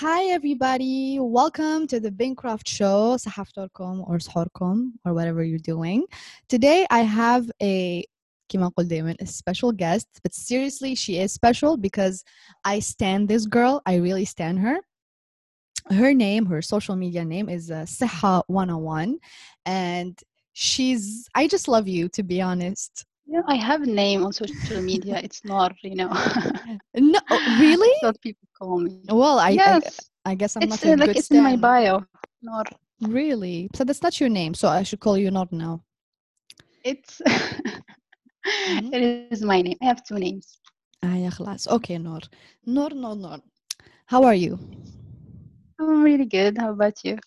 [0.00, 6.04] Hi everybody, welcome to the Bincraft show, صحفتكم or صحوركم or whatever you're doing.
[6.48, 8.04] Today I have a
[8.48, 12.24] كما نقول دايما a special guest, but seriously she is special because
[12.64, 14.78] I stand this girl, I really stand her.
[15.90, 19.18] Her name, her social media name is uh, Siha 101
[19.64, 20.18] and
[20.52, 23.04] she's I just love you to be honest.
[23.30, 25.20] Yeah, I have a name on social media.
[25.22, 26.10] It's not, you know.
[26.94, 27.20] No,
[27.58, 27.88] really?
[28.00, 29.00] That's what people call me.
[29.08, 31.42] Well, I, I yes, I guess I'm it's not a uh, like good it's in
[31.42, 31.60] my stand.
[31.60, 32.04] bio.
[32.42, 32.64] Nor.
[33.02, 33.68] Really?
[33.74, 34.54] So that's not your name.
[34.54, 35.82] So I should call you not now.
[36.84, 37.20] It's
[38.46, 39.76] it is my name.
[39.82, 40.58] I have two names.
[41.02, 41.68] Ah, يا خلاص.
[41.68, 42.20] Okay, Noor.
[42.64, 43.38] Noor, Noor, Noor.
[44.06, 44.58] How are you?
[45.78, 46.58] I'm really good.
[46.58, 47.18] How about you?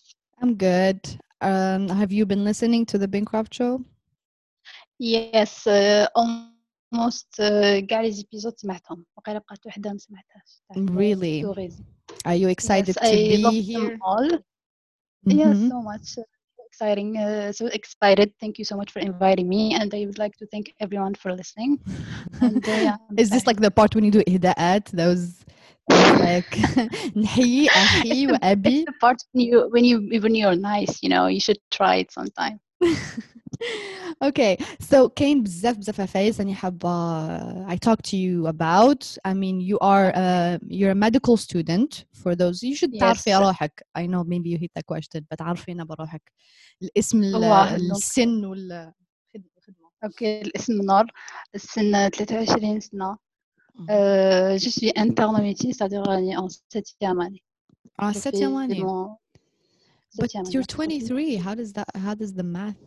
[0.42, 1.00] I'm good.
[1.40, 3.84] Um, have you been listening to the Bincraft show?
[4.98, 11.42] Yes, uh, almost uh, كاع لي زيبيزود سمعتهم وقيلا بقات وحدة ما سمعتهاش تاع Really?
[11.44, 11.82] tourism.
[12.26, 13.90] Are you excited yes, to I be love here?
[13.90, 14.28] them all.
[15.40, 15.68] Yes, Mhm.
[15.72, 16.08] so much.
[16.18, 16.24] uh,
[16.72, 18.28] Exciting, uh, so excited.
[18.42, 21.30] Thank you so much for inviting me, and I would like to thank everyone for
[21.40, 21.72] listening.
[22.46, 23.46] And uh, yeah, I'm Is this excited.
[23.50, 24.84] like the part when you do إهداءات?
[25.00, 25.24] Those
[25.90, 26.52] those like
[27.16, 28.76] نحيي أخي It's the, وأبي?
[28.78, 31.94] it's the part when you when you when you're nice, you know, you should try
[32.02, 32.56] it sometime.
[34.24, 34.56] okay
[34.92, 36.88] so كاين بزاف بزاف عفايس راني حابة
[37.66, 42.34] I talk to you about I mean you are uh, you're a medical student for
[42.36, 43.36] those you should تعرفي Yes.
[43.40, 46.32] روحك I know maybe you hate that question but عرفينا بروحك
[46.82, 48.72] الاسم ال- الله، donc- السن وال
[49.36, 51.06] الخدمة اوكي الاسم نار
[51.54, 53.16] السن 23 سنة
[53.80, 57.42] euh, je suis interne en médecine c'est-à-dire راني en septième année
[58.02, 59.16] اه Je septième fais année mon
[60.18, 60.98] but septième you're année.
[61.00, 62.80] 23 how does that how does the math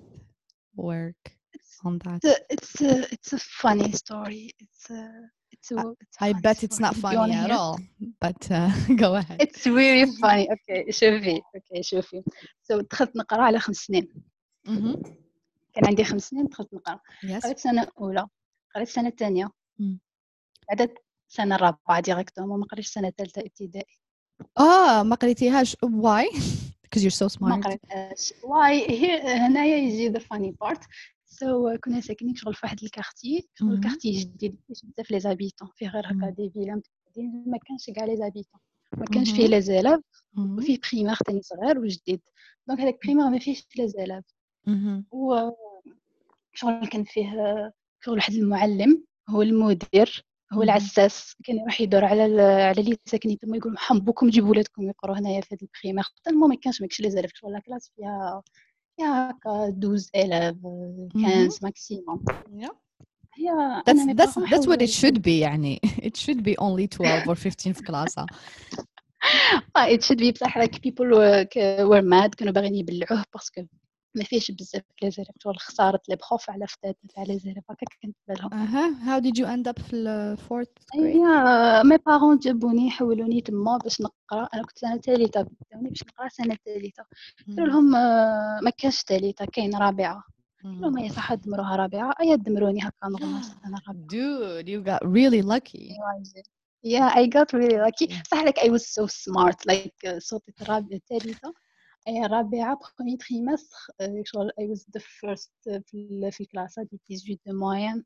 [0.79, 1.23] work
[1.57, 4.43] It's on that a, it's a, it's a funny story.
[4.65, 5.03] It's a,
[5.55, 6.85] it's a, it's a I funny bet it's story.
[6.87, 7.59] not Do you funny at hear?
[7.61, 7.79] all
[8.25, 8.71] but uh,
[9.05, 10.49] go ahead It's really funny.
[10.51, 12.23] okay شوفي okay شوفي
[12.73, 14.09] so دخلت نقرأ على خمس سنين
[14.69, 14.97] Mhm.
[15.75, 18.27] كان عندي خمس سنين دخلت نقرأ yes قريت سنة أولى
[18.75, 19.99] قريت سنة ثانية مم.
[20.69, 20.95] بعد
[21.29, 23.99] سنة رابعة directement ما قريتش سنة ثالثة ابتدائي
[24.59, 26.27] آه ما قريتيهاش why
[26.89, 28.87] because you're so ما smart قريتهاش why
[29.25, 30.81] هنايا يجي the funny part
[31.25, 33.49] so كنا ساكنين شغل في واحد ال quartier.
[33.55, 33.73] شغل.
[33.73, 34.59] ال quartier جديد.
[34.69, 35.69] بزاف les habitants.
[35.77, 36.31] فيه غير هكا.
[36.31, 38.61] des villas متعددين ما كانش كاع les habitants.
[38.97, 39.47] ما كانش فيه.
[39.47, 40.01] les élèves.
[40.39, 42.21] وفيه primaire تاني صغير وجديد.
[42.69, 44.25] donc هذاك primaire ما فيهش les élèves.
[45.11, 45.51] و
[46.55, 47.31] شغل كان فيه
[48.01, 49.05] شغل واحد المعلم.
[49.29, 50.25] هو المدير.
[50.53, 50.63] هو.
[50.63, 55.41] العساس كان يروح يدور على على اللي ساكنين تما يقول حمبوكم جيبوا ولادكم يقراو هنايا
[55.41, 57.53] في هذا ال primaire حتى المهم ما كانش ماكش les élèves شغل.
[57.53, 58.43] la classe فيها
[58.97, 60.57] فيها هكا 12 آلاف
[61.15, 62.25] 15 maximum
[63.39, 63.83] Yeah.
[63.87, 65.81] That's that's that's what it should be يعني.
[66.09, 68.27] It should be only 12 or 15 في كلاسة
[69.95, 71.47] it should be بصح like people were,
[71.87, 73.63] were mad كانوا باغيين يبلعوه parce que
[74.19, 77.87] ما فيهش بزاف les élèves شغل خسارة les profs على فتاة تاع les élèves هكا
[78.03, 78.51] كانت بالهم.
[78.51, 78.95] uh-huh.
[79.09, 81.23] how did you end up في ال fourth grade هي
[81.85, 84.49] mes parents جابوني حولوني تما باش نقرأ.
[84.55, 87.05] أنا كنت سنة ثالثه بداوني باش نقرأ سنة ثالثه
[87.49, 90.23] قالوا لهم آه، ما كانش ثالثه كاين رابعة.
[90.65, 92.15] قالوا لهم هي صح دمروها رابعة.
[92.21, 94.07] اي دمروني هكا normal سنة رابعة.
[94.09, 95.93] Dude you got really lucky.
[96.85, 98.15] Yeah, I got really lucky.
[98.31, 99.57] صح like I was so smart.
[99.73, 101.55] Like uh, صوتي الرابعة الثالثة
[102.08, 106.80] أي رابعة premier trimestre uh, شغل I was the first uh, في ال- في الكلاس
[106.80, 108.04] دي 18 de moyenne.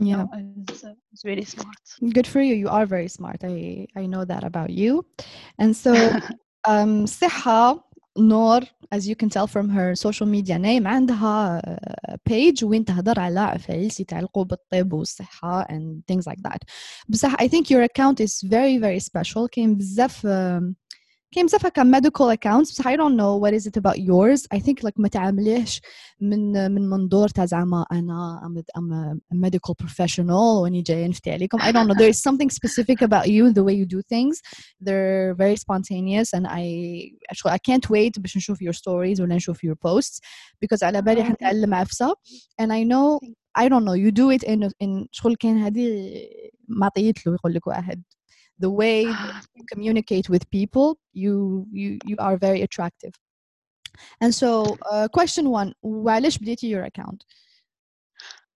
[0.00, 1.82] yeah No, I was, uh, was really smart.
[2.16, 4.92] good for you you are very smart I I know that about you
[5.62, 5.92] and so
[6.68, 7.86] um صحة
[8.18, 8.60] نور
[8.94, 13.40] as you can tell from her social media name عندها uh, page وين تهضر على
[13.40, 16.58] عفايس يتعلقوا بالطب والصحة and things like that
[17.08, 20.74] بصح I think your account is very very special كاين بزاف um,
[21.34, 24.58] كاين بزاف هكا medical accounts بصح I don't know what is it about yours I
[24.58, 25.80] think like ما تعامليهش
[26.20, 31.30] من من منظور تاع زعما انا I'm a, I'm a medical professional واني جايه نفتي
[31.30, 34.40] عليكم I don't know there is something specific about you the way you do things
[34.80, 36.64] they're very spontaneous and I
[37.30, 40.20] actually I can't wait باش نشوف your stories ولا نشوف your posts
[40.64, 42.14] because على بالي Oh, thank حنتعلم عفسة
[42.62, 46.12] and I know Thank I don't know you do it in in شغل كان هذه
[46.68, 48.02] معطيت له يقول لك واحد
[48.60, 53.14] the way that you communicate with people you you you are very attractive
[54.22, 57.24] and so uh, question one وعلاش بديتي your account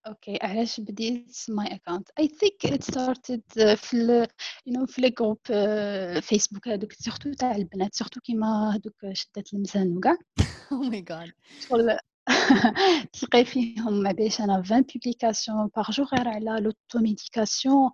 [0.08, 4.26] Okay, علاش بديت my account I think it started uh, في ال
[4.68, 5.38] you know في لي جروب
[6.20, 10.16] فيسبوك هذوك سورتو تاع البنات سورتو كيما هذوك شدات المزان وكاع
[10.74, 11.30] oh my god
[11.68, 11.98] شغل
[13.13, 17.91] تلقاي فيهم ما بيش أنا 20 publications par jour غير على l'automédication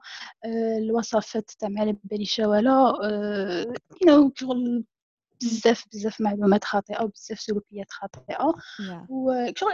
[0.77, 2.95] الوصفات تاع ما على باليش والو
[4.07, 4.85] يو شغل
[5.41, 8.53] بزاف بزاف معلومات خاطئة وبزاف سلوكيات خاطئة.
[9.09, 9.73] و شغل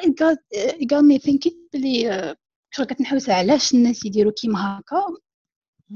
[0.53, 2.35] it got me thinking بلي
[2.71, 5.07] شغل كنحوس علاش الناس يديروا كيما هكا.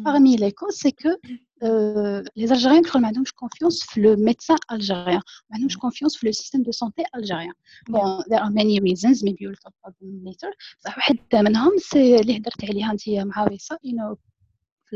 [0.05, 1.09] Parmi les causes c'est que
[1.63, 6.31] euh, les Algériens كشغل ما عندهمش confiance في le médecin algérien ما عندهمش confiance في
[6.31, 7.53] le système de santé algérien
[7.89, 12.19] bon there are many reasons maybe we'll talk about them later بصح واحد منهم c'est
[12.19, 14.15] اللي هدرت عليها انت مع ويصا you know
[14.89, 14.95] في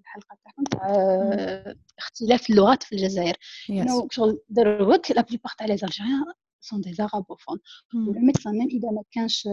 [0.00, 3.34] الحلقة تاعكم تاع اختلاف اللغات في الجزائر
[3.70, 4.06] yes.
[4.10, 6.24] شغل دروك la plupart تاع les Algériens
[6.60, 7.58] sont des arabophones
[7.94, 9.48] و ال médecin même اذا ما كانش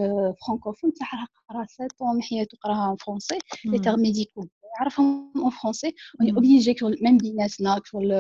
[0.46, 5.96] فرانكوفون تاع راه قرا sept ans محيات وقراها français les termes médicaux يعرفهم en français
[6.20, 8.12] و on est obligé quand même بيناتنا quand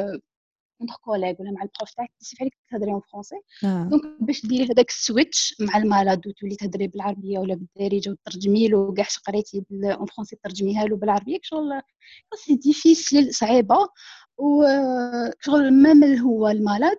[0.81, 4.45] même entre collègues ولا مع ال prof تاعك تسيف عليك تهضري en français donc باش
[4.45, 9.05] ديري هذاك ال switch مع ال malade وتولي تهضري بالعربية ولا بالدارجة وترجمي له كاع
[9.27, 11.81] قريتي en français ترجميها له بالعربية شغل
[12.35, 13.89] c'est difficile صعيبة.
[14.37, 16.97] وشغل même هو ال malade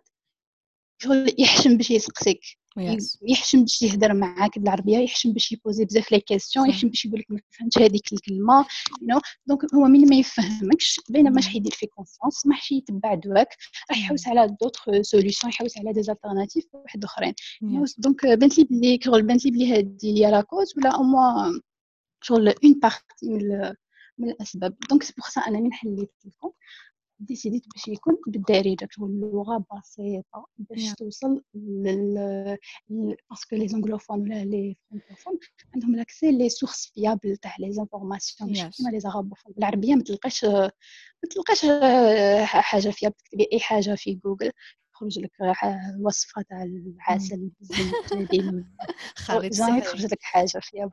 [0.99, 2.41] شغل يحشم باش يسقسيك.
[2.81, 3.19] Yes.
[3.23, 7.31] يحشم باش يهضر معاك بالعربية يحشم باش يبوزي بزاف les questions يحشم باش يقول لك
[7.31, 9.21] ما فهمتش هذيك الكلمة you know.
[9.47, 13.57] donc هو من ما يفهمكش بينما ما يدير في confiance ما حش يتبع دواك.
[13.91, 17.35] راح يحوس على d'autres solutions يحوس على des alternatives واحد أخرين.
[17.99, 21.61] donc بانت لي بلي شغل بانت لي بلي هذه هي la cause ولا أو موا
[22.23, 23.75] شغل une partie من
[24.19, 24.77] من الأسباب.
[24.91, 26.51] donc c'est pour ça أنا من حليت le compte.
[27.21, 32.59] ديسيديت باش يكون بالدارجة شغل اللغة بسيطة باش توصل لل
[33.31, 35.39] parce que les anglophones ولا les francophones
[35.75, 40.45] عندهم l'accès les sources fiables تاع les informations ماشي كيما les arabophones بالعربية ما تلقاش
[40.45, 41.67] ما تلقاش
[42.45, 44.53] حاجة فيها تكتبي أي حاجة في جوجل
[44.95, 45.33] يخرج لك
[46.01, 47.51] وصفة تاع العسل
[48.07, 48.35] خالد
[49.79, 50.91] يخرج لك حاجة فيها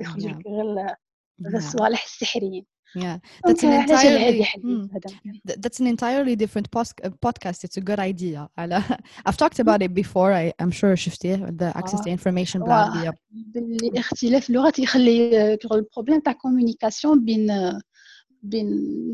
[0.00, 0.96] يخرج لك غير
[1.55, 2.65] الصوالح السحريين
[2.97, 4.89] yeah that's an entirely mm,
[5.63, 8.49] that's an entirely different podcast it's a good idea
[9.27, 14.49] I've talked about it before I, I'm sure شفتيه the access to information بالعربية بالاختلاف
[14.49, 17.51] اللغات يخلي البروبليم تاع كوميونيكاسيون بين
[18.44, 18.68] بين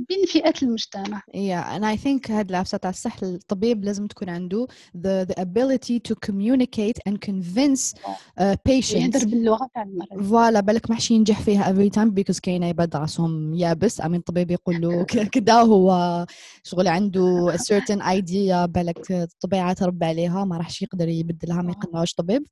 [0.09, 1.23] بين فئات المجتمع.
[1.35, 4.67] Yeah and I think هاد العفسة تاع الصح الطبيب لازم تكون عنده
[4.97, 8.95] the, the ability to communicate and convince uh, patients.
[8.95, 12.97] يهدر باللغة تاع المرض فوالا بالك ما حش ينجح فيها every time because كاين عباد
[12.97, 14.01] راسهم يابس.
[14.01, 15.05] امين الطبيب يقول له
[15.35, 16.27] كدا هو
[16.63, 22.15] شغل عنده a certain idea بالك الطبيعة تربى عليها ما راحش يقدر يبدلها ما يقنعوش
[22.15, 22.47] طبيب.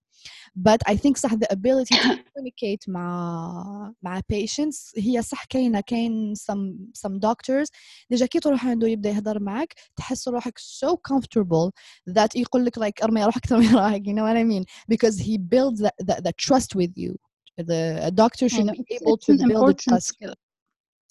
[0.69, 6.35] But I think صح the ability to communicate مع مع patients هي صح كاينة كاين
[6.35, 7.69] some some some doctors.
[8.11, 11.70] ديجا كي تروح عنده يبدا يهضر معك تحس روحك so comfortable
[12.11, 15.38] that يقول لك like ارمي روحك ترمي روحك you know what I mean because he
[15.38, 17.17] builds that, that, that trust with you.
[17.70, 20.06] The a doctor should be able to build a trust.
[20.09, 20.35] skill.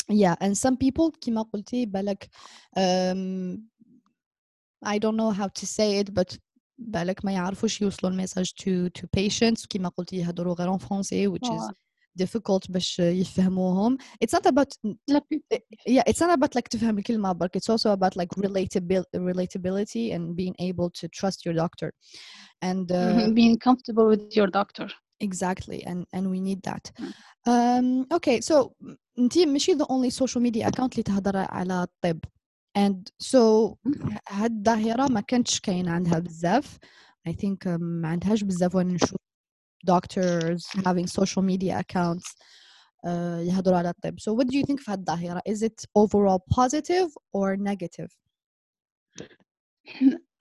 [0.09, 2.29] yeah and some people كما قلتي بالك
[2.77, 3.59] um,
[4.85, 6.37] I don't know how to say it but
[6.79, 9.65] بالك ما يعرفوش يوصلوا الميساج to to patients.
[9.65, 11.71] كيما قلتي يهضروا غير en français which is
[12.22, 14.68] difficult باش يفهموهم it's not about
[15.88, 20.36] yeah it's not about like تفهم الكلمة but it's also about like relatability relatability and
[20.36, 21.90] being able to trust your doctor
[22.62, 24.88] and uh, being comfortable with your doctor
[25.20, 26.84] exactly and and we need that
[27.46, 28.72] um, okay so
[29.18, 32.18] انت ماشي the only social media account اللي تهضر على الطب
[32.78, 33.74] and so
[34.28, 36.78] هاد الظاهرة ما كانتش كاين عندها بزاف
[37.28, 39.20] I think ما عندهاش بزاف وين نشوف
[39.86, 42.34] doctors having social media accounts
[43.06, 46.40] uh, يهضروا على الطب so what do you think في هاد الظاهرة is it overall
[46.50, 48.10] positive or negative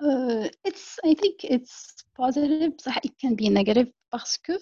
[0.01, 2.73] uh, it's I think it's positive.
[2.79, 4.55] بصح it can be negative parce que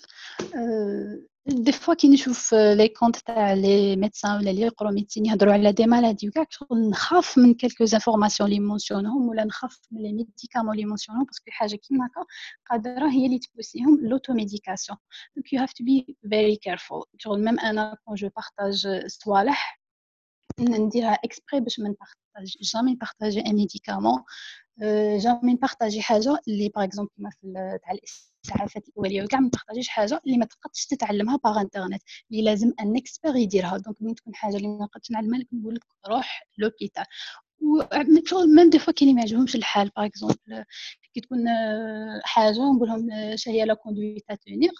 [0.55, 5.53] uh, des fois كي نشوف les comptes تاع les médecins ولا اللي يقروا médecine يهضروا
[5.53, 10.13] على des maladies وكاع شغل نخاف من quelques informations لي مونسيونهم ولا نخاف من les
[10.13, 12.27] médicaments لي مونسيونهم parce que حاجة كيما هكا
[12.71, 14.99] قادره هي اللي تبوسيهم l'automédication
[15.37, 19.81] donc you have to be very careful شغل même أنا quand je partage صوالح
[20.61, 24.23] نديرها exprès باش ما نبارطاج jamais نبارطاجي un médicament
[25.19, 27.53] jamais نبارطاجي حاجة اللي par exemple في
[27.83, 27.93] تاع
[28.45, 32.97] الاسعافات الاوليه وكاع ما تحتاجيش حاجة اللي ما تقدش تتعلمها par internet اللي لازم un
[32.97, 37.05] expert يديرها donc ملي تكون حاجة اللي ما نقدش نعلمها لك نقول لك روح l'hôpital
[38.27, 40.65] شغل même des fois كاين ما يعجبهمش الحال par exemple
[41.15, 41.45] كي تكون
[42.25, 44.73] حاجة نقول لهم اش هي la conduite à tenir.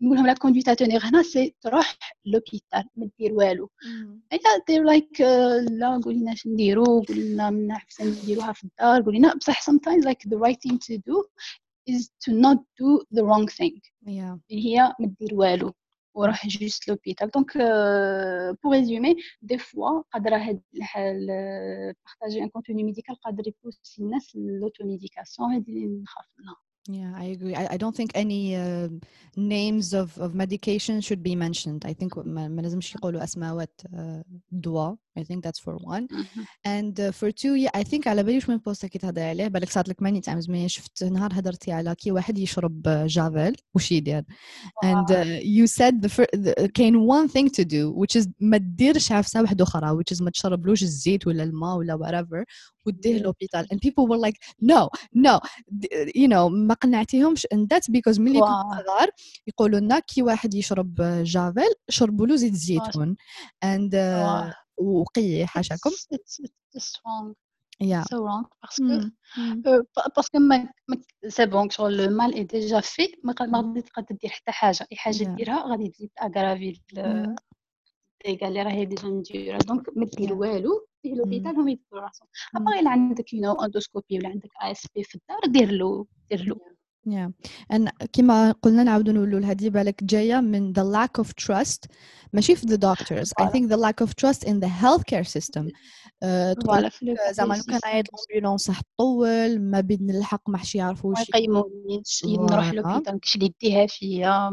[0.00, 3.70] نقول لهم la conduite à tenir هنا c'est تروح l'hôpital ما دير والو.
[4.32, 5.20] they're like
[5.70, 9.34] لا قولي لنا اش نديرو قولي لنا من احسن نديروها في الدار قولي لنا.
[9.34, 11.24] بصح sometimes like the right thing to do
[11.90, 13.80] is to not do the wrong thing.
[14.06, 14.38] Yeah.
[14.50, 15.72] هي ما دير والو.
[16.16, 17.52] وراح juste l'hôpital donc
[18.62, 21.26] بور ريزومي دي فوا قادرة هاد الحال
[22.06, 26.56] بارطاجي ان كونتوني ميديكال قادر يبوسي الناس لوتوميديكاسيون هادي اللي نخاف منها.
[26.87, 27.55] Yeah, I agree.
[27.55, 28.89] I, I don't think any uh,
[29.35, 31.85] names of, of medication should be mentioned.
[31.85, 33.81] I think ما لازمش يقولوا أسماوات
[34.51, 34.97] دواء.
[35.19, 36.07] I think that's for one.
[36.63, 39.69] And uh, for two, yeah, I think على بالي من بوست كي تهضري عليه بالك
[39.69, 44.23] صارت لك many times مي شفت نهار هضرتي على كي واحد يشرب جافيل وش يدير.
[44.85, 48.57] And uh, you said the, fir- the كاين one thing to do which is ما
[48.57, 52.43] تديرش عفسة واحدة أخرى which is ما تشربلوش الزيت ولا الماء ولا whatever
[52.85, 54.35] وديه لوبيتال and people were like
[54.71, 55.39] no no
[56.15, 59.08] you know ما قنعتيهمش and that's because ملي كنت صغار
[59.46, 63.16] يقولوا لنا كي واحد يشرب جافيل شربوا له زيت الزيتون
[63.64, 66.40] uh, وقي حاشاكم it's,
[66.76, 67.34] it's wrong
[67.80, 68.04] yeah.
[68.10, 68.44] So wrong.
[68.62, 68.96] Parce que
[70.14, 70.68] parce que mais
[71.28, 74.96] c'est bon شغل le mal est déjà fait ما غادي تقدر دير حتى حاجة اي
[74.96, 80.86] حاجة ديرها غادي تزيد aggraver les dégâts اللي راهي ديجا نديرها donc ما دير والو
[81.06, 84.86] دير l'hôpital هما يديروا راسهم ابا إلا عندك you know endoscopie ولا عندك اي اس
[84.94, 86.76] بي في الدار دير له دير له.
[87.08, 87.30] Yeah.
[87.74, 91.90] And كما قلنا نعاودوا نقولوا هذه بالك جاية من the lack of trust
[92.32, 95.70] ماشي في the doctors I think the lack of trust in the healthcare system.
[96.64, 96.90] فوالا
[97.30, 102.24] زعما لو كان عيط الامبولونس راح تطول ما بين نلحق ما حش يعرفوا ما يقيمونيش
[102.24, 104.50] نروح لوبيتال كش اللي ديها فيا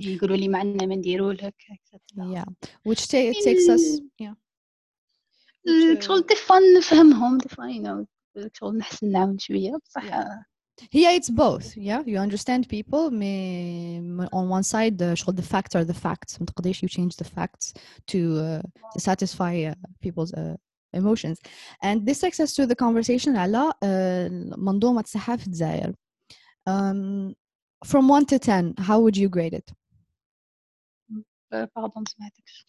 [0.00, 1.54] يقولوا لي ما عندنا ما نديروا لك
[2.18, 2.44] yeah.
[2.88, 4.34] Which takes us yeah.
[6.01, 8.05] شغل دي فان نفهمهم دي فان
[8.53, 10.03] شغل نحسن نعاون شويه بصح
[10.91, 11.77] Yeah, it's both.
[11.77, 13.09] Yeah, you understand people.
[13.09, 13.97] May,
[14.33, 15.09] on one side, the
[15.41, 16.31] the facts are the facts.
[16.81, 17.73] you change the facts
[18.11, 18.61] to uh,
[18.93, 19.75] to satisfy uh,
[20.05, 20.55] people's uh,
[21.01, 21.37] emotions.
[21.81, 23.73] And this takes us to the conversation على
[24.57, 25.93] منظومة الصحة في الجزائر.
[26.67, 27.35] Um,
[27.85, 29.71] from 1 to 10, how would you grade it?
[31.73, 32.65] pardon سمعتكش.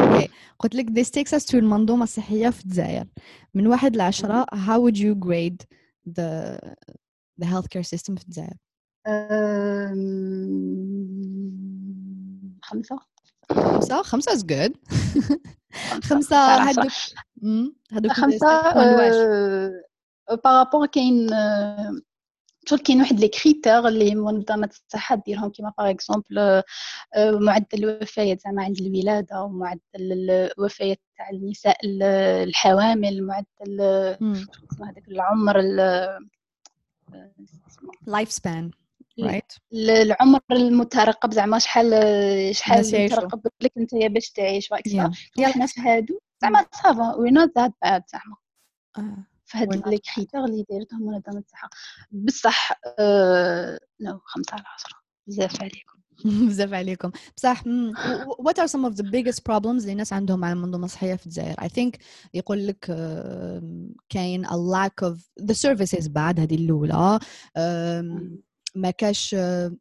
[0.00, 0.28] Okay.
[0.58, 3.06] قلت لك this takes us to المنظومة الصحية في الجزائر.
[3.54, 5.66] من واحد لعشرة, how would you grade
[6.08, 6.58] the
[7.42, 8.56] the healthcare system في الجزائر؟
[12.62, 12.98] خمسة.
[13.52, 14.72] خمسة؟ خمسة is good.
[16.02, 16.36] خمسة.
[16.36, 16.92] هادوك
[17.92, 18.72] هادوك خمسة
[20.44, 21.30] par rapport كاين
[22.66, 26.62] شغل كاين واحد les critères اللي منظمة الصحة ديرهم كيما par exemple
[27.16, 31.76] معدل الوفيات زعما عند الولادة ومعدل الوفيات تاع النساء
[32.42, 33.80] الحوامل معدل
[34.80, 35.60] هذاك العمر
[38.06, 38.70] life span
[39.20, 41.90] right العمر المترقب زعما شحال
[42.56, 47.58] شحال مترقب لك انت باش تعيش واكسا حنا في هادو زعما ça va we're not
[47.58, 48.36] that bad زعما
[49.52, 51.70] في هاد les critères اللي دايرتهم منظمه الصحه
[52.12, 52.72] بصح
[54.00, 54.98] no خمسة على عشرة.
[55.26, 55.98] بزاف عليكم.
[56.48, 57.10] بزاف عليكم.
[57.36, 57.62] بصح
[58.42, 61.54] what are some of the biggest problems اللي الناس عندهم مع المنظومه الصحيه في الجزائر؟
[61.54, 61.98] I think
[62.34, 62.84] يقول لك
[64.08, 66.08] كاين a lack of the services.
[66.08, 67.18] بعد هذه الأولى
[68.74, 69.36] ما كاش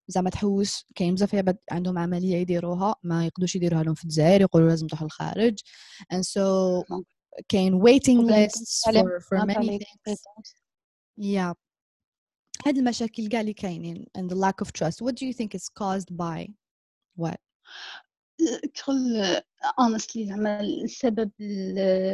[0.07, 0.85] زعما تحوس.
[0.95, 5.05] كاين بزاف عباد عندهم عملية يديروها ما يقدوش يديروها لهم في الجزائر يقولوا لازم تروحوا
[5.07, 5.59] للخارج.
[6.13, 6.41] And so
[7.49, 10.21] كاين waiting lists for for many things.
[11.17, 11.53] yeah.
[12.65, 15.01] هاد المشاكل كاع اللي كاينين and the lack of trust.
[15.01, 16.47] What do you think is caused by
[17.15, 17.39] what?
[18.85, 19.23] كل
[19.79, 21.31] honestly زعما السبب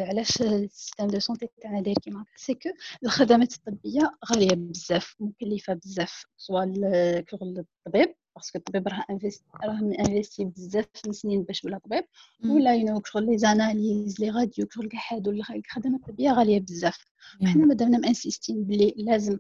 [0.07, 2.69] علاش ال système de santé تاعنا داير كيما هكا c'est que
[3.03, 6.74] الخدمات الطبية غالية بزاف مكلفة بزاف سواء
[7.21, 12.03] كشغل الطبيب parce que الطبيب راه investi راه investi بزاف من سنين باش ولا طبيب.
[12.46, 17.06] ولا ينو كشغل les analyses les radios كشغل كاع هادو الخدمات الطبيه غالية بزاف.
[17.46, 19.38] حنا مادامنا مانسيستين بلي لازم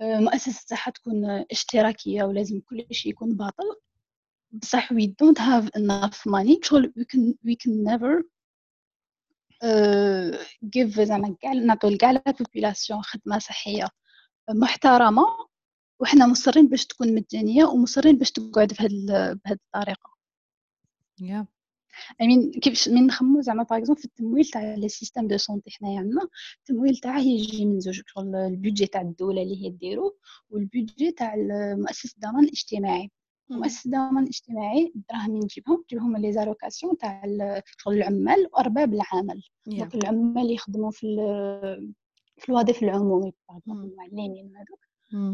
[0.00, 3.76] مؤسسة الصحة تكون اشتراكية ولازم كل شيء يكون باطل
[4.52, 6.58] بصح we don't have enough money.
[6.62, 8.22] شغل we can we can never
[9.64, 10.44] uh,
[10.76, 13.88] give زعما كاع نعطيو لكاع la population خدمة صحية
[14.50, 15.22] محترمة.
[16.00, 19.06] وحنا مصرين باش تكون مجانية ومصرين باش تقعد بهاد
[19.44, 20.16] بهاد الطريقة.
[21.20, 21.44] Yeah.
[22.22, 25.98] I mean كيفاش من نخمو زعما باغ في التمويل تاع les systèmes de santé حنايا
[25.98, 30.16] عندنا التمويل تاعه يجي من زوج شغل ال budget تاع الدولة اللي هي ديرو
[30.50, 31.34] وال budget تاع
[31.76, 33.10] مؤسسه الضمان الاجتماعي.
[33.50, 37.22] مؤسسه الضمان الاجتماعي الدراهم من نجيبهم نجيبهم les allocations تاع
[37.78, 39.42] شغل العمال وأرباب العمل.
[39.66, 41.06] donc العمال يخدموا في
[42.36, 43.32] في الوظائف العمومي
[43.68, 44.85] المعلمين هذوك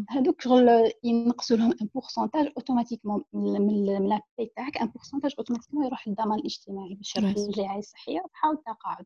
[0.09, 4.77] هذوك شغل ينقصوا لهم un pourcentage automatiquement من la paie تاعك.
[4.77, 9.05] un pourcentage automatiquement يروح للضمان الاجتماعي باش يروح للرعايه الصحية وتاع التقاعد.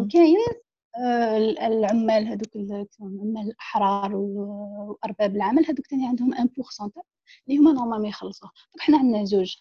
[0.00, 0.36] وكاين
[0.96, 7.02] آه، العمال هذوك العمال الأحرار وأرباب العمل هذوك ثاني عندهم un pourcentage
[7.48, 9.56] اللي هما normalement يخلصوا donc حنا عندنا زوج.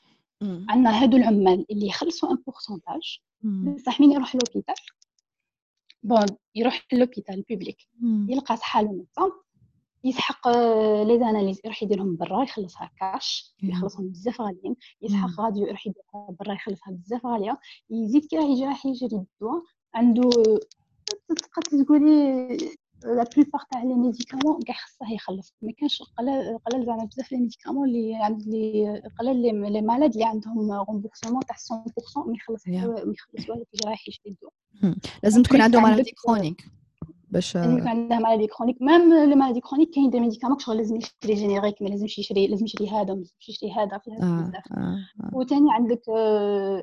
[0.69, 3.20] عندنا هادو العمال اللي يخلصوا un pourcentage
[3.75, 4.75] بصح مين يروح l'hôpital
[6.03, 7.77] bon يروح l'hôpital ال public
[8.29, 9.32] يلقى صحة ال médecin
[10.03, 10.50] يسحق
[11.03, 16.53] les analyses يروح يديرهم برا يخلصها كاش يخلصهم بزاف غاليين يسحق راديو يروح يديرها برا
[16.53, 19.63] يخلصها بزاف غاليه يزيد كي يجي راح يشري الدواء
[19.96, 20.29] عنده
[21.27, 22.58] تقدري تقولي
[23.06, 25.53] la plupart تاع les médicaments كاع خصه يخلص.
[25.62, 30.25] ما كانش قلال قلال زعما بزاف les médicaments اللي عند لي قلال les malades اللي
[30.25, 34.53] عندهم remboursement تاع 100% ما يخلص ما يخلص والو كي رايح يشري الدواء
[35.24, 36.65] لازم تكون عنده maladie chronique
[37.32, 38.82] باش اللي عندها maladie chronique.
[38.82, 42.66] même les maladies chroniques كاين des médicaments شغل لازم يشري générique ما لازمش يشري لازم
[42.66, 44.64] يشري هذا ما لازمش يشري هذا في بزاف.
[45.34, 46.02] وثاني عندك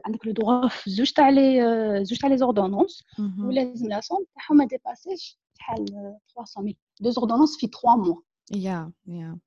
[0.06, 1.60] عندك لو دغوا في زوج تاع لي
[2.04, 3.04] زوج تاع لي زوردونونس.
[3.44, 5.84] ولازم لا سوم تاعهم ما ديباسيش شحال
[6.34, 8.14] 300000 دو زوردونونس في 3 موا
[8.54, 9.38] يا يا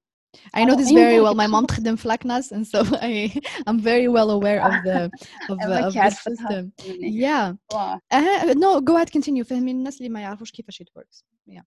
[0.55, 1.35] I know this very well.
[1.35, 5.11] My mom تخدم في لاكناس and so I I'm very well aware of the
[5.51, 6.73] of, uh, of the system.
[7.23, 7.55] Yeah.
[8.11, 9.45] Uh, no, go ahead continue.
[9.45, 11.23] فهمي الناس اللي ما يعرفوش كيفاش it works.
[11.49, 11.63] Yeah.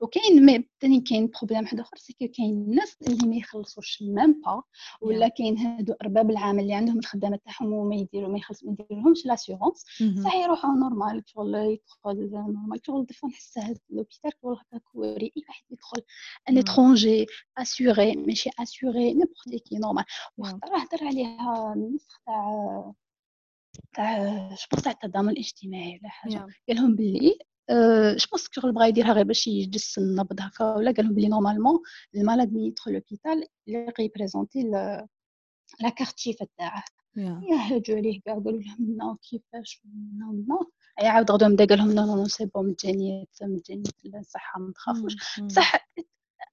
[0.00, 4.62] وكاين مي ثاني كاين بروبليم واحد آخر سي كاين الناس اللي ما يخلصوش ميم با
[5.00, 9.26] ولا كاين هادو أرباب العمل اللي عندهم الخدامة تاعهم وما يديروا ما يخلص ما يديرولهمش
[9.26, 9.84] لاسيغونس
[10.24, 15.64] صح يروحوا نورمال شغل يدخل نورمال شغل دفون نحس هاد لوبيتال شغل هكاك اي واحد
[15.70, 16.02] يدخل
[16.48, 17.26] ان اترونجي
[17.58, 20.04] اسيوري ماشي اسيوري نيمبورت كي نورمال
[20.38, 22.92] وخطره هضر عليها النسخ تاع
[23.94, 26.34] تاع جو تاع التضامن الاجتماعي ولا حاجة.
[26.68, 27.38] قال لهم باللي
[28.16, 31.80] جو بونس شغل بغا يديرها غير باش يجس النبض هكا ولا قالهم بلي نورمالمون
[32.14, 34.62] ال malade ملي يدخل l'hôpital يلقى يبريزونتي
[35.80, 36.84] la carte vitale تاعه
[37.16, 39.82] يهجوا عليه كاع قالوا لهم non كيفاش
[40.18, 43.84] non non عاود غدوه بدا قال لهم non non c'est bon مجانية مجانية
[44.20, 45.88] الصحة ما تخافوش بصح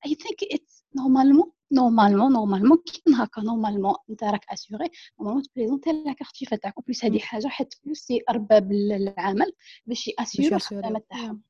[0.05, 6.13] I think it's normalement normalement normalement كي هكا نورمالمون انت راك assuré normalement تبريزونتي la
[6.13, 9.53] carte vitale تاعك plus هذه حاجة حيت فلوس c'est ارباب العمل
[9.85, 11.41] باش ياسيرو الخدمه تاعهم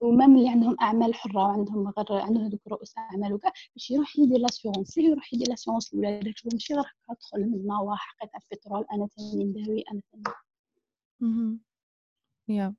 [0.00, 4.38] ومام اللي عندهم اعمال حره وعندهم غير عندهم هذوك رؤوس اعمال وكاع باش يروح يدير
[4.38, 9.06] لاسيورونس يروح يدير لاسيورونس لولادك شغل ماشي غير هكا تدخل من نوا حقيت البترول أنا
[9.06, 10.34] ثاني نداوي أنا ثاني
[12.50, 12.72] yeah.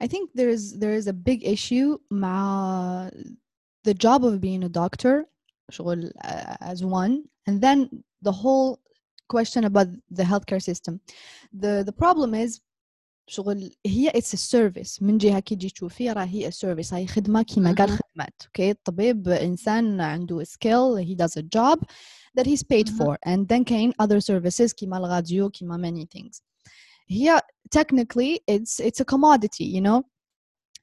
[0.00, 3.10] I think there is there is a big issue مع
[3.83, 5.25] the job of being a doctor
[5.69, 7.89] شغل uh, as one and then
[8.21, 8.79] the whole
[9.27, 10.99] question about the healthcare system
[11.53, 12.61] the the problem is
[13.29, 17.07] شغل هي it's a service من جهه كي تجي تشوفي راه هي a service هاي
[17.07, 21.79] خدمه كيما قال خدمات اوكي الطبيب انسان عنده skill he does a job
[22.37, 26.41] that he's paid for and then كاين other services كيما الراديو كيما many things
[27.07, 27.41] هي
[27.75, 30.03] technically it's it's a commodity you know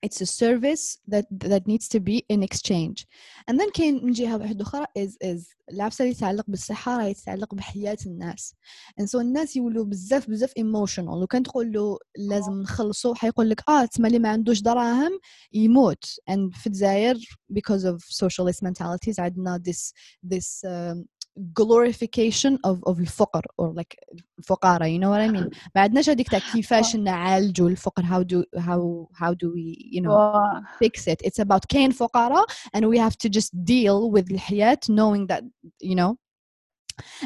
[0.02, 3.06] It's a service that that needs to be in exchange.
[3.48, 7.56] And then كاين من جهه واحدة أخرى is is العفسة اللي يتعلق بالصحة راه يتعلق
[7.56, 8.56] بحياة الناس.
[9.02, 13.70] And so الناس يولوا بزاف بزاف ايموشنال لو كان تقول له لازم نخلصوا حيقول لك
[13.70, 15.20] آه تسمى اللي ما عندوش دراهم
[15.54, 16.06] يموت.
[16.32, 17.16] And في الجزائر
[17.54, 19.94] because of socialist mentalities عندنا this
[20.34, 21.19] this um,
[21.53, 23.97] glorification of of الفقر or like
[24.39, 28.45] الفقارة you know what I mean ما عندناش هذيك تاع كيفاش نعالجوا الفقر how do
[28.61, 30.33] how how do we you know
[30.79, 35.27] fix it it's about كاين فقراء and we have to just deal with الحياة knowing
[35.27, 35.43] that
[35.83, 36.17] you know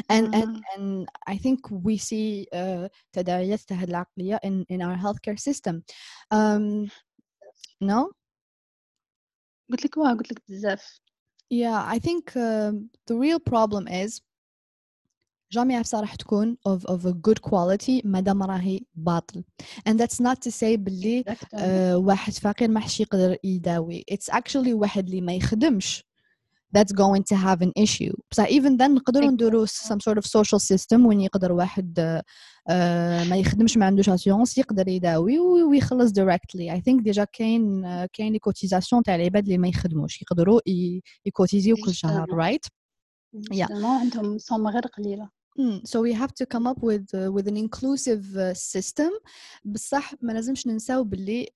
[0.09, 0.41] and mm-hmm.
[0.41, 5.83] and and I think we see uh, تداعيات هذه العقلية in in our healthcare system
[6.33, 6.89] um
[7.83, 8.11] no
[9.71, 10.99] قلت لك واه قلت لك بزاف
[11.49, 14.21] yeah I think um, the real problem is
[15.51, 19.43] جامعة عفسة راح تكون of, of a good quality مادام راهي باطل
[19.89, 21.57] and that's not to say باللي uh,
[21.95, 26.05] واحد فقير ما حش يقدر يداوي it's actually واحد اللي ما يخدمش
[26.74, 28.14] That's going to have an issue.
[28.30, 32.72] بصح even then نقدروا نديروا some sort of social system وين يقدر واحد uh,
[33.28, 36.70] ما يخدمش ما عندوش assurance يقدر يداوي ويخلص directly.
[36.70, 40.22] I think déjà كاين uh, كاين les cotisations تاع العباد اللي ما يخدموش.
[40.22, 40.60] يقدروا
[41.26, 42.68] يكوتيزيو كل شهر right
[43.54, 43.84] yeah.
[43.84, 45.28] عندهم somme غير قليلة.
[45.58, 49.10] Mm, so we have to come up with uh, with an inclusive uh, system.
[49.64, 51.48] بصح ما لازمش ننساو باللي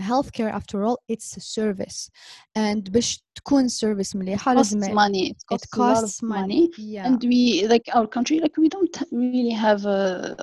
[0.00, 2.10] healthcare after all it's a service
[2.54, 7.06] and باش تكون service مليحة لازم it money it costs, it costs money yeah.
[7.06, 10.34] and we like our country like we don't really have uh,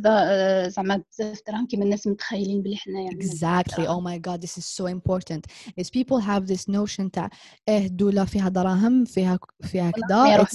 [0.00, 4.66] the زعما بزاف دراهم كيما الناس متخيلين بلي حنايا exactly oh my god this is
[4.66, 5.46] so important
[5.80, 7.30] is people have this notion تاع
[7.68, 10.46] اه دولة فيها دراهم فيها فيها كذا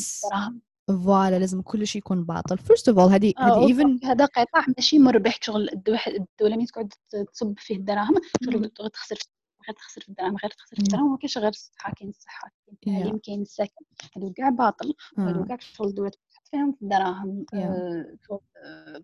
[0.89, 2.59] فوالا لازم كل شيء يكون باطل.
[2.59, 5.71] first of all هذه هذه even هذا قطاع ماشي مربح شغل
[6.07, 6.93] الدولة مين تقعد
[7.33, 9.19] تصب فيه الدراهم شغل تخسر
[9.69, 12.51] غير تخسر في الدراهم غير تخسر في الدراهم ما كاينش غير الصحة كاين الصحة
[12.83, 13.85] كاين التعليم كاين السكن
[14.17, 19.03] هادو كاع باطل هادو كاع شغل الدولة تحط فيهم في الدراهم آه،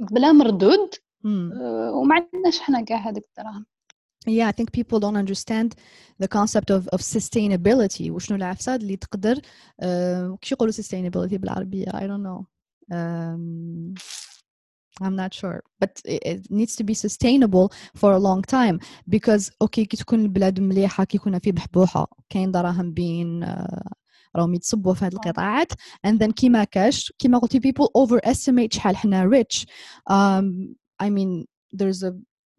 [0.00, 0.94] بلا مردود
[1.26, 3.66] آه، وما عندناش حنا كاع هذيك الدراهم.
[4.25, 5.75] yeah I think people don't understand
[6.19, 12.07] the concept of of sustainability وشنو العفسات اللي تقدر uh, كيش يقولوا sustainability بالعربية I
[12.07, 12.45] don't know
[12.93, 13.93] um,
[15.01, 19.83] I'm not sure but it needs to be sustainable for a long time because okay
[19.85, 23.91] كي تكون البلاد مليحة كي يكون في بحبوحة كاين دراهم بين uh,
[24.35, 25.71] راهم يتصبوا في هذه القطاعات
[26.07, 29.65] and then كيما كاش كيما قلتي people overestimate شحال حنا rich
[30.11, 32.13] um, I mean there's a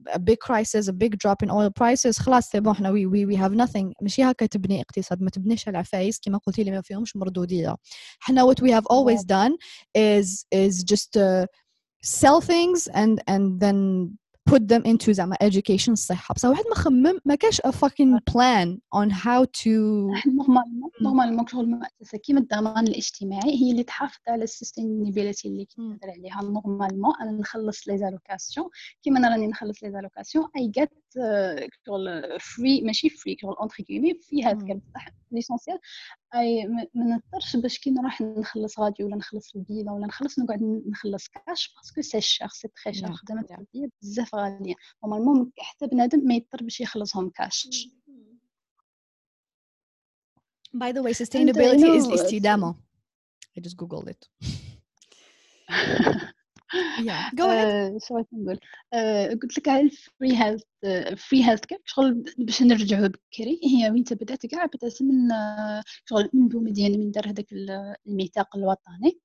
[0.06, 3.26] a big crisis a big drop in oil prices خلاص سي بون حنا we, we,
[3.26, 6.82] we have nothing ماشي هكا تبني اقتصاد ما تبنيش على العفايس كما قلتي لي ما
[6.82, 7.76] فيهمش مردوديه
[8.18, 9.52] حنا what we have always done
[9.98, 11.46] is is just uh,
[12.02, 13.78] sell things and and then
[14.49, 18.77] put them into زعما education الصحة بصح واحد ما خمم ما كاش a fucking plan
[18.95, 19.69] on how to
[20.37, 22.17] normalement normalement شغل المؤسسة.
[22.17, 26.41] كيما الضمان الاجتماعي هي اللي تحافظ على ال sustainability اللي كنهضر عليها.
[26.43, 28.69] normalement أنا نخلص les allocations
[29.03, 30.89] كيما أنا راني نخلص les allocations et j'ai
[31.85, 35.79] شغل free ماشي free شغل entre guillemets في هذاك بصح l'essentiel.
[36.35, 41.27] أي ما نضطرش باش كي نروح نخلص غادي ولا نخلص البيضة ولا نخلص نقعد نخلص
[41.27, 44.73] cash parce que c'est cher c'est très cher خدمه التربيه بزاف غالية.
[45.03, 47.87] normalement حتى بنادم ما يضطر باش يخلصهم cash
[50.75, 52.75] By the way, sustainability is استدامة.
[53.57, 54.27] I just googled it.
[56.97, 58.55] yeah je uh, شو نقول؟
[58.95, 60.63] uh, قلت لك على ال free
[61.17, 63.59] health free healthcare شغل باش نرجعوا بكري.
[63.63, 65.29] هي وين بدأت كاع بدات من
[66.05, 67.45] شغل من بومدين من دار هذاك
[68.07, 69.19] الميثاق الوطني.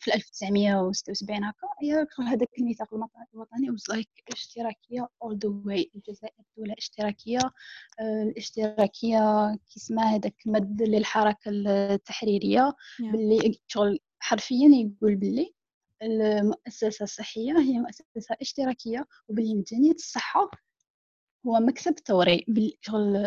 [0.00, 1.66] في 1976 هكا.
[1.82, 2.94] هي هذاك الميثاق
[3.34, 7.40] الوطني was like اشتراكية all the way الجزائر دوله اشتراكية.
[8.00, 12.74] الاشتراكية كي اسمها هذاك مد للحركة التحريرية.
[13.00, 15.54] باللي شغل حرفيا يقول باللي
[16.02, 20.50] المؤسسة الصحية هي مؤسسة اشتراكية وباللي الصحة.
[21.46, 22.46] هو مكسب ثوري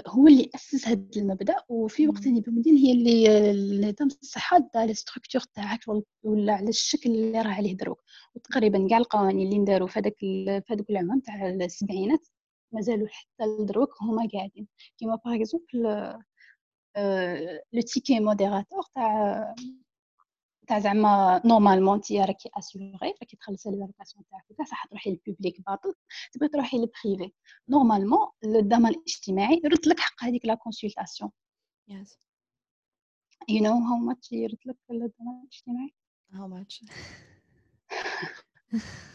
[0.07, 4.93] هو اللي أسس هذا المبدأ وفي وقت اللي بمدين هي اللي نظام الصحة دا les
[4.93, 5.79] structures تاعك
[6.23, 8.01] ولا على الشكل اللي راه عليه دروك.
[8.35, 12.27] وتقريبا كاع القوانين اللي نداروا في هذاك في هذوك العام تاع السبعينات
[12.71, 14.67] مازالوا حتى لدروك هما قاعدين.
[14.97, 15.83] كيما par exemple
[17.73, 19.55] le ticket modérateur تاع
[20.71, 25.22] تاع زعما normalement انت راكي assurée راكي تخلصي les allocations تاعك وكاع صح تروحي لل
[25.22, 25.93] public باطل
[26.31, 27.33] تبغي تروحي لل privé
[27.69, 31.31] normalement الضمان الاجتماعي يرد لك حق هذيك la consultation
[31.87, 32.19] yes
[33.51, 35.93] you know how much يرد لك الضمان الاجتماعي؟
[36.33, 36.83] How much?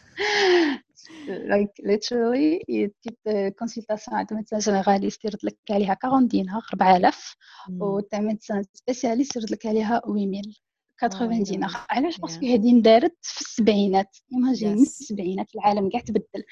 [1.53, 7.37] Like literally تجيب consultation عند médecin généraliste يرد لك عليها 40 دينار 4000
[7.81, 10.66] وتاع médecin spécialiste يرد لك عليها 8000
[11.01, 14.17] 80 دينار علاش parce que هذه اندارت في السبعينات.
[14.33, 16.45] imagine في السبعينات العالم كاع تبدل.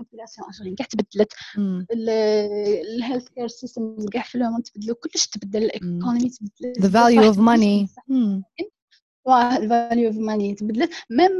[0.00, 1.32] ال population algérienne كاع تبدلت.
[2.94, 5.62] ال healthcare system كاع في العموم تبدلوا كلش تبدل.
[5.62, 6.78] ال economy تبدلت.
[6.78, 7.38] The value of
[9.30, 10.90] money ال value of money تبدلت.
[11.10, 11.30] même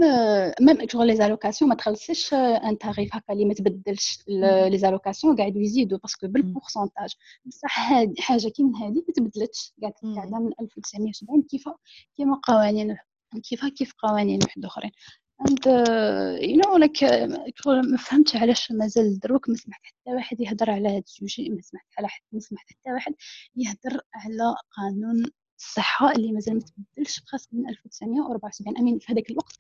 [0.61, 5.63] même شغل les allocations ما تخلصيش un tarif هكا اللي ما تبدلش les allocations قاعدوا
[5.63, 7.15] يزيدوا parce que بال pourcentage.
[7.45, 9.75] بصح هاد حاجة كي من هذه ما تبدلتش.
[9.83, 11.69] قاعدة قاعدة من 1970 كيف
[12.17, 12.97] كيما قوانين
[13.49, 14.91] كيف كيف قوانين واحد أخرين.
[15.41, 15.67] And
[16.43, 17.05] you know like
[17.67, 21.61] ما فهمتش علاش مازال دروك ما سمعت حتى واحد يهضر على هذا ال sujet ما
[21.61, 23.15] سمعت على حد ما سمعت حتى واحد
[23.57, 25.25] يهضر على قانون
[25.61, 29.57] الصحة اللي مازال ما تبدلش خاص من 1974 أمين في هذاك الوقت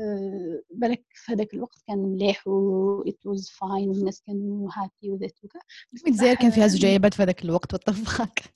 [0.00, 5.44] أه بالك في هذاك الوقت كان مليح و it was fine والناس كانوا happy وذات
[5.44, 5.58] وكا
[6.06, 8.42] الجزائر كان فيها زوج عباد في هذاك الوقت وطفخك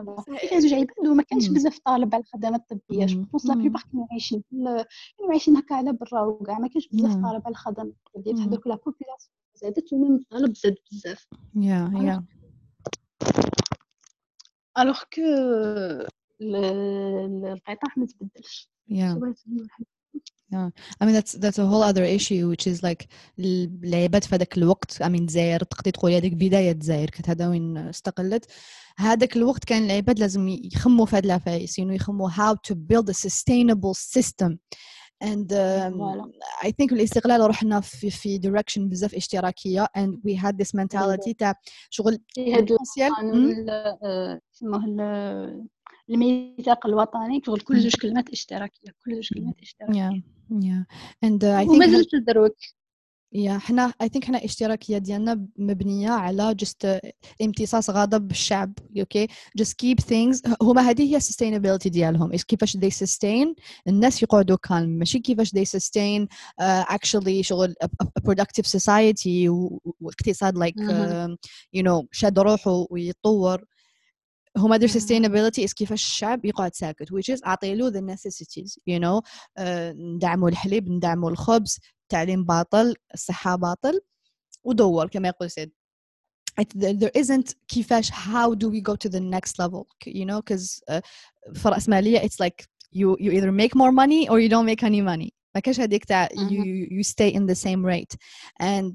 [0.48, 3.06] فيها زوج عباد وما كانش بزاف طالب على الخدمات الطبية.
[3.06, 6.58] je pense la plupart كانوا عايشين كانوا عايشين هكا على برا وكاع.
[6.58, 8.34] ما كانش بزاف طالب على الخدمات الطبية.
[8.34, 11.26] في هذوك la population زادت ومن الطلب زاد بزاف.
[11.56, 12.24] يا يا
[14.78, 15.22] الوغ كو
[16.40, 18.70] القطاع ما تبدلش.
[18.90, 19.14] Yeah.
[20.52, 20.70] Yeah.
[21.00, 23.06] I mean that's that's a whole other issue which is like
[23.38, 27.76] العباد في هذاك الوقت I mean الجزائر تقدري تقولي هذيك بداية الجزائر كانت هذا وين
[27.76, 28.46] استقلت.
[28.98, 33.14] هذاك الوقت كان العباد لازم يخموا في هاد العفايس يعني يخموا how to build a
[33.14, 34.58] sustainable system.
[35.22, 35.94] And um,
[36.62, 41.54] I think الاستقلال رحنا في في direction بزاف اشتراكية and we had this mentality تاع
[41.90, 43.70] شغل هاد القانون
[44.54, 44.78] اسمه
[46.10, 50.10] الميثاق الوطني شغل كل زوج كلمات اشتراكية كل زوج كلمات اشتراكية.
[50.10, 50.22] Yeah.
[50.50, 50.84] Yeah.
[51.26, 52.56] And uh, I think ومازال تدروك
[53.32, 57.00] يا حنا I think حنا الاشتراكيه ديالنا مبنية على just
[57.42, 58.72] امتصاص غضب الشعب.
[58.98, 62.36] okay just keep things هما هذه هي ال sustainability ديالهم.
[62.36, 63.54] كيفاش they sustain
[63.88, 66.28] الناس يقعدوا calme ماشي كيفاش they sustain
[66.60, 67.74] actually شغل
[68.24, 69.48] productive society
[70.00, 70.74] واقتصاد like
[71.74, 73.64] you know شاد روحه ويتطور.
[74.59, 78.99] هما their sustainability is كيفاش الشعب يقعد ساكت which is اعطي له the necessities you
[78.99, 79.21] know
[79.59, 79.63] uh,
[79.95, 84.01] ندعموا الحليب ندعموا الخبز التعليم باطل الصحة باطل
[84.63, 85.71] ودور كما يقول سيد
[86.61, 91.01] there isn't كيفاش how do we go to the next level you know because uh,
[91.53, 95.01] في الرأسمالية it's like you you either make more money or you don't make any
[95.01, 98.17] money ما كاش هذيك تاع you you stay in the same rate
[98.61, 98.93] and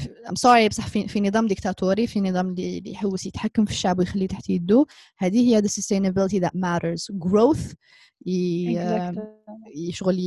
[0.00, 4.28] I'm sorry بصح في, في نظام ديكتاتوري في نظام اللي يحوس يتحكم في الشعب ويخليه
[4.28, 4.86] تحت يده
[5.18, 7.74] هذه هي the sustainability that matters growth
[9.74, 10.18] يشغل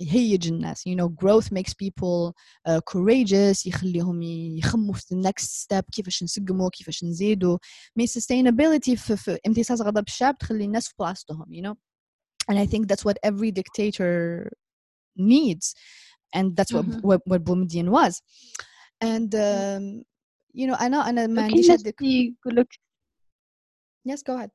[0.00, 2.32] يهيج الناس you know growth makes people
[2.68, 7.58] uh, courageous يخليهم يخموا في the next step كيفاش نسقموا كيفاش نزيدوا
[7.96, 11.74] مي sustainability في, في امتصاص غضب الشعب تخلي الناس في بلاصتهم you know
[12.50, 14.50] and I think that's what every dictator
[15.16, 15.74] needs
[16.36, 17.08] and that's what mm-hmm.
[17.08, 18.22] what, what Boumediene was
[19.03, 20.03] And um,
[20.53, 22.79] you know أنا أنا ما عنديش هذيك يقول لك
[24.09, 24.49] yes go ahead.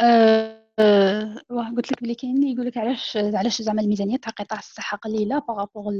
[0.00, 1.42] uh, أه
[1.76, 5.38] قلت لك بلي كاين اللي يقول لك علاش علاش زعما الميزانية تاع قطاع الصحة قليلة
[5.38, 5.92] par rapport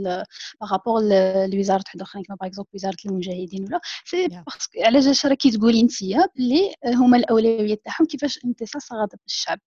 [0.61, 1.03] par rapport
[1.47, 3.81] لوزارة واحد اخرين كما par exemple وزارة المجاهدين ولا.
[4.05, 5.93] c'est parce que علاش راكي تقولي أنت
[6.37, 9.61] بلي هما الاولويات تاعهم كيفاش امتصاص غضب الشعب؟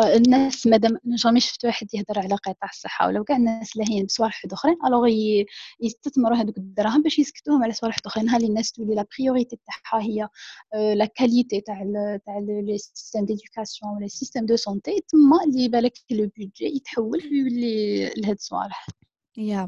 [0.00, 4.42] آه الناس مادام jamais شفت واحد يهضر على قطاع الصحة ولو كاع الناس لاهين بصوالح
[4.52, 5.08] اخرين alors
[5.80, 10.28] يستثمروا هذوك الدراهم باش يسكتوهم على صوالح اخرين هالي الناس تولي la priorité تاعها هي
[10.94, 11.82] la qualité تاع
[12.26, 18.04] تاع les systèmes d'éducation ولا système de santé تما اللي بالك le budget يتحول ويولي
[18.16, 18.86] لهاد الصوالح
[19.36, 19.66] yeah.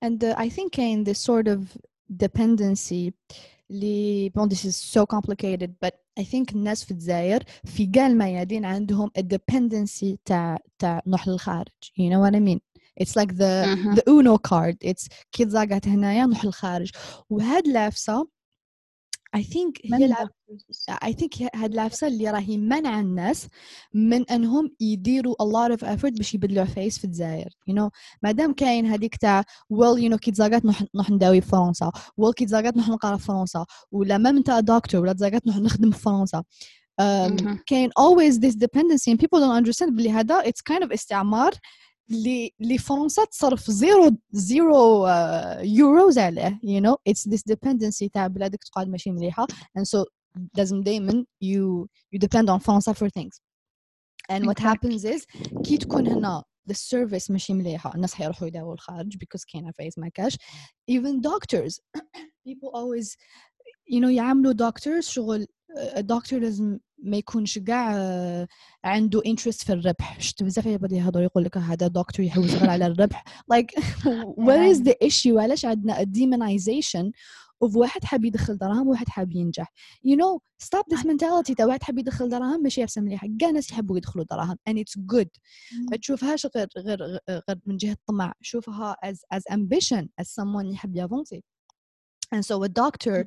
[0.00, 1.76] And uh, I think in this sort of
[2.16, 3.14] dependency
[3.71, 8.65] اللي bon this is so complicated but I think الناس في الجزائر في كاع الميادين
[8.65, 11.67] عندهم a dependency تاع تاع نروح للخارج
[11.99, 12.59] you know what I mean
[13.03, 13.95] it's like the uh -huh.
[13.95, 16.91] the uno card it's كي تزاقت هنايا نروح للخارج
[17.29, 18.27] وهاد لافسه
[19.36, 20.28] I think هي العب
[20.90, 23.48] I think هاد العفسة اللي راهي منع الناس
[23.94, 27.48] من أنهم يديروا a lot of effort باش يبدلوا عفايس في الجزائر.
[27.70, 27.90] You know
[28.22, 31.90] مادام كاين هذيك تاع well you know كي تزاقات نروح نداوي في فرنسا.
[32.20, 33.66] Well كي تزاقات نروح نقرا في فرنسا.
[33.92, 36.42] ولا ما انت دكتور ولا تزاقات نروح نخدم في فرنسا.
[37.00, 39.90] um, كاين always this dependency and people don't understand.
[39.90, 41.52] بلي هذا it's kind of استعمار
[42.10, 45.06] اللي فرنسا تصرف zero zero
[45.60, 46.96] euros عليه you know.
[47.10, 49.46] It's this dependency تاع بلادك تقعد ماشي مليحة.
[49.78, 50.04] And so
[50.56, 53.40] لازم دائما you you depend on فرنسا for things.
[54.32, 55.26] And what happens is
[55.64, 60.08] كي تكون هنا the service ماشي مليحة الناس حيروحوا يداووا الخارج because كاين عفايس ما
[60.08, 60.36] كاش
[60.90, 61.80] even doctors
[62.48, 63.16] people always
[63.92, 65.46] you know يعاملوا doctors شغل
[65.96, 68.46] الدكتور لازم ما يكونش كاع
[68.84, 70.20] عنده انترست في الربح.
[70.20, 73.24] شفت بزاف يبدا يهضروا يقول لك هذا دكتور يحوس غير على الربح.
[73.54, 73.82] Like
[74.46, 77.10] where is the issue علاش عندنا demonization
[77.64, 79.72] of واحد حاب يدخل دراهم وواحد حاب ينجح.
[80.06, 81.54] You know stop this mentality.
[81.56, 85.00] تاع واحد حاب يدخل دراهم ماشي عفسه مليحه كاع الناس يحبوا يدخلوا دراهم and it's
[85.14, 85.28] good.
[85.90, 88.32] ما تشوفهاش غير غير غير من جهة الطمع.
[88.40, 91.44] شوفها as as ambition as someone يحب يافونسي.
[92.34, 93.26] And so a doctor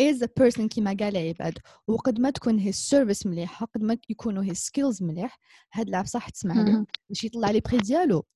[0.00, 4.44] is a person كيما قال عباد وقد ما تكون his service مليحة قد ما يكونوا
[4.44, 5.38] his skills مليح
[5.72, 8.26] هاد العفسة صح تسمع له باش يطلع لي بري ديالو.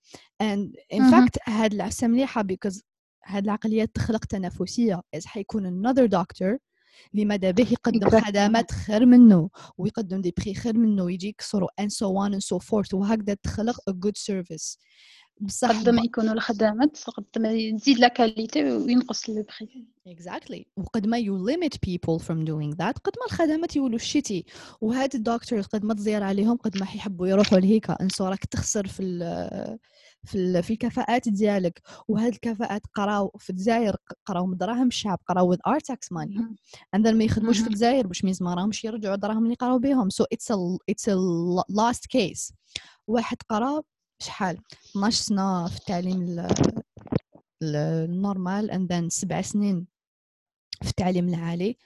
[0.42, 2.81] And in fact هاد العفسة مليحة because
[3.25, 5.01] هاد العقليات تخلق تنافسية.
[5.14, 6.59] إذا حيكون another doctor
[7.14, 11.90] اللي ماذا به يقدم خدمات خير منه ويقدم des prix خير منه ويجي يكسروا and
[11.90, 14.79] so on and so forth وهكذا تخلق a good service.
[15.42, 20.64] بصح قد ما يكونوا الخدمات قد ما تزيد la qualité وينقص le prix exactly.
[20.76, 24.44] وقد ما you limit people from doing that قد ما الخدمات يولوا شتي
[24.81, 28.87] وهاد الدكتور قد ما تزير عليهم قد ما حيحبوا يروحوا لهيك and so راك تخسر
[28.87, 29.78] في ال
[30.24, 31.83] في, في الكفاءات ديالك.
[32.09, 36.38] وهاد الكفاءات قراو في الجزائر قراو من دراهم الشعب قراو with our tax money.
[36.96, 40.09] and then ما يخدموش في الجزائر باش ميز ما راهمش يرجعوا الدراهم اللي قراو بهم.
[40.11, 40.57] So it's a
[40.92, 41.16] it's a
[41.72, 42.55] lost case.
[43.07, 43.83] واحد قرا
[44.22, 44.58] شحال؟
[44.90, 46.46] 12 سنه في التعليم
[47.62, 49.87] النورمال then سبع سنين
[50.82, 51.76] في التعليم العالي.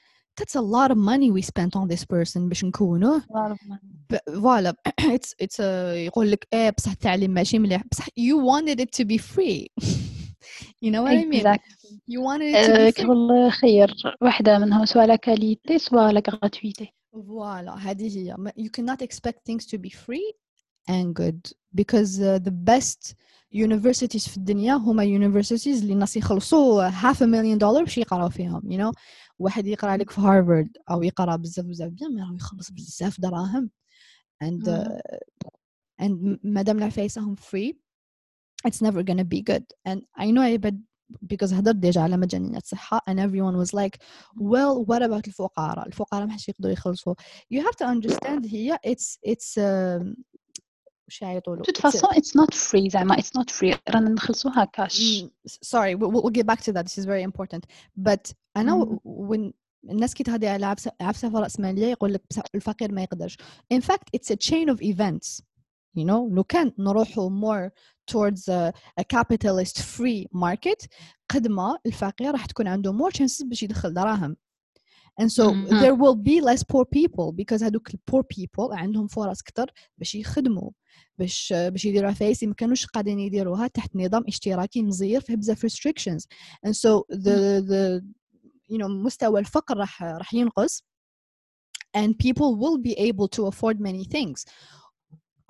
[0.40, 3.22] That's a lot of money we spent on this person باش نكونوه.
[4.26, 4.74] فوالا
[5.16, 7.82] it's it's a يقول لك إيه بصح التعليم ماشي مليح.
[7.92, 9.66] بصح you wanted it to be free.
[10.82, 11.46] You know what I mean?
[12.06, 13.06] You wanted it to be free.
[13.06, 18.36] كل خير واحدة منهم سواء لا كاليتي سواء لا غراتويتي فوالا هذه هي.
[18.58, 20.45] you cannot expect things to be free
[20.89, 23.15] and good because uh, the best
[23.53, 28.61] universities في الدنيا هما universities اللي الناس يخلصوا half a million dollar باش يقراو فيهم
[28.61, 28.91] you know
[29.39, 33.69] واحد يقرا لك في هارفارد او يقرا بزاف بزاف بيان ما راهو يخلص بزاف دراهم
[34.43, 34.99] and uh,
[36.01, 37.73] and مادام العفايسه هم free
[38.67, 40.83] it's never gonna be good and I know عباد
[41.33, 43.97] because هضرت ديجا على مجانيات صحة and everyone was like
[44.37, 47.15] well what about الفقراء الفقراء ما حش يقدروا يخلصوا
[47.53, 50.15] you have to understand هي it's it's um,
[51.08, 55.96] شي طول توت فاسون اتس نوت فري زعما اتس نوت فري رانا نخلصوها كاش سوري
[55.96, 56.84] mm, we'll get back to that.
[56.86, 57.64] This is very important.
[57.96, 59.52] But أنا when
[59.90, 62.22] الناس كي تهدي على عفسه عفسة في راس مالية يقول لك
[62.54, 63.36] الفقير ما يقدرش.
[63.74, 65.42] In fact it's a chain of events
[65.96, 66.34] you know.
[66.34, 67.70] لو كان نروحوا more
[68.10, 70.88] towards a, a capitalist free market
[71.28, 74.36] قد ما الفقير راح تكون عنده more chances باش يدخل دراهم.
[75.21, 75.79] and so mm-hmm.
[75.79, 80.71] there will be less poor people because هذوك poor people عندهم فرص كتر باش يخدموا
[81.17, 86.21] باش باش يديروا عفايس ما كانوش قادرين يديروها تحت نظام اشتراكي مزير فيه بزاف restrictions
[86.67, 88.01] and so the the
[88.69, 90.83] you know مستوى الفقر راح راح ينقص
[91.97, 94.45] and people will be able to afford many things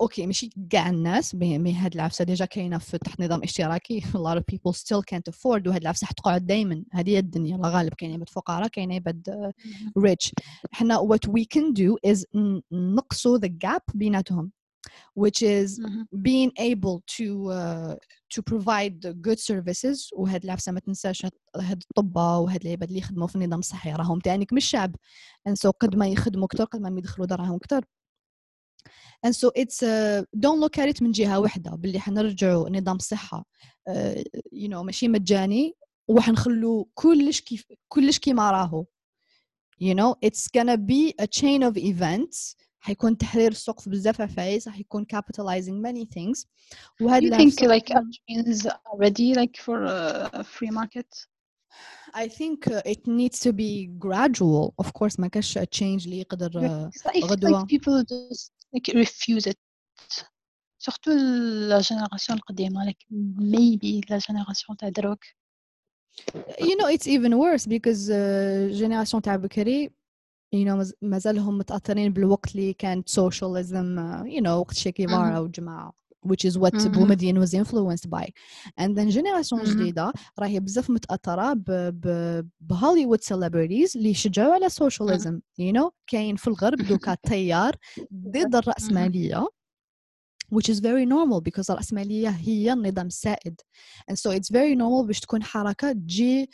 [0.01, 0.49] okay ماشي.
[0.69, 4.01] كاع الناس mais هاد العفسة déjà كاينة في تحت نظام إشتراكي.
[4.15, 7.55] A lot of people still can't afford وهاد العفسة حتقعد دائما هذه هي الدنيا.
[7.55, 9.51] الغالب كاين عباد فقراء كاين عباد
[9.99, 10.31] rich.
[10.71, 12.25] حنا what we can do is
[12.71, 14.51] نقصوا the gap بيناتهم
[15.15, 15.79] which is
[16.21, 17.95] being able to uh,
[18.29, 20.09] to provide good services.
[20.13, 23.93] وهاد العفسة ما تنساش هاد الطباء وهاد العباد اللي يخدموا في النظام الصحي.
[23.93, 24.95] راهم تانيك من الشعب.
[25.49, 27.85] And so قد ما يخدموا أكثر قد ما يدخلوا دراهم أكثر
[29.24, 33.46] and so it's uh, don't look at it من جهه واحده باللي حنرجعوا نظام الصحه
[33.90, 34.22] uh,
[34.54, 35.74] you know ماشي مجاني
[36.08, 38.84] وحنخلوا كلش كيف كلش كيما راهو
[39.82, 44.68] you know it's gonna be a chain of events حيكون تحرير السوق في بزاف عفايس
[44.68, 46.46] حيكون capitalizing many things
[47.00, 47.94] وهذا you think like
[48.28, 51.26] is already like for a free market
[52.14, 56.50] I think uh, it needs to be gradual of course ما كاش change اللي يقدر
[56.50, 59.58] uh, غدوة like people just like refuse it
[60.78, 61.16] surtout
[61.68, 63.06] la génération القديمة like
[63.38, 65.24] maybe la génération تاع دروك
[66.58, 69.90] you know it's even worse because uh, génération تاع بكري
[70.54, 75.92] you know مازالهم متأثرين بالوقت اللي كانت socialism uh, you know وقت شي كبار وجماعة
[76.26, 76.94] which is what mm-hmm.
[76.94, 78.32] Boumediene was influenced by
[78.76, 79.70] and then جينيراسيون mm-hmm.
[79.70, 81.54] جديدة راهي بزاف متأثرة
[82.60, 85.62] بهوليوود celebrities اللي يشجعوا على socialism mm-hmm.
[85.62, 87.76] you know كاين في الغرب دوكا تيار
[88.14, 89.46] ضد الرأسمالية
[90.54, 93.60] which is very normal because الرأسمالية هي النظام السائد
[94.10, 96.50] and so it's very normal باش تكون حركة تجي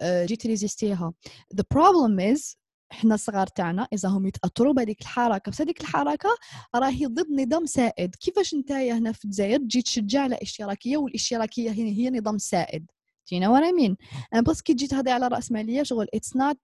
[0.00, 1.12] تجي تريزيستيها
[1.56, 2.56] the problem is
[2.91, 6.29] إحنا الصغار تاعنا إذا هم يتأثروا بهذيك الحركة بس هذيك الحركة
[6.75, 8.15] راهي ضد نظام سائد.
[8.15, 12.85] كيفاش نتايا هنا في الجزائر تجي تشجع على إشتراكية والإشتراكية هي, هي نظام سائد؟
[13.33, 13.95] Know what I mean?
[14.43, 16.57] بس كي تجي تهضي على الرأسمالية شغل it's not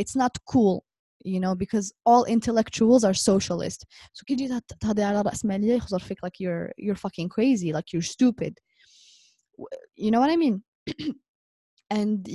[0.00, 0.84] it's not cool
[1.24, 3.84] you know because all intellectuals are socialist.
[4.12, 8.10] So كي تجي تهضي على الرأسمالية يخزر فيك like you're you're fucking crazy like you're
[8.14, 8.54] stupid.
[9.96, 10.62] you know what I mean?
[11.90, 12.28] And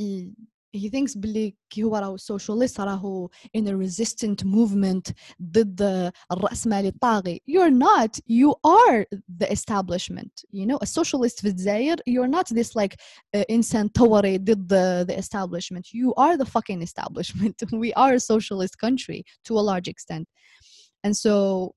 [0.74, 3.28] he thinks باللي كي هو راهو socialist راهو
[3.59, 9.04] in a resistant movement ضد الرأسمالي الطاغي you're not you are
[9.38, 12.94] the establishment you know a socialist في الجزائر you're not this like
[13.37, 18.78] uh, إنسان ثوري ضد the establishment you are the fucking establishment we are a socialist
[18.78, 20.28] country to a large extent
[21.04, 21.74] and so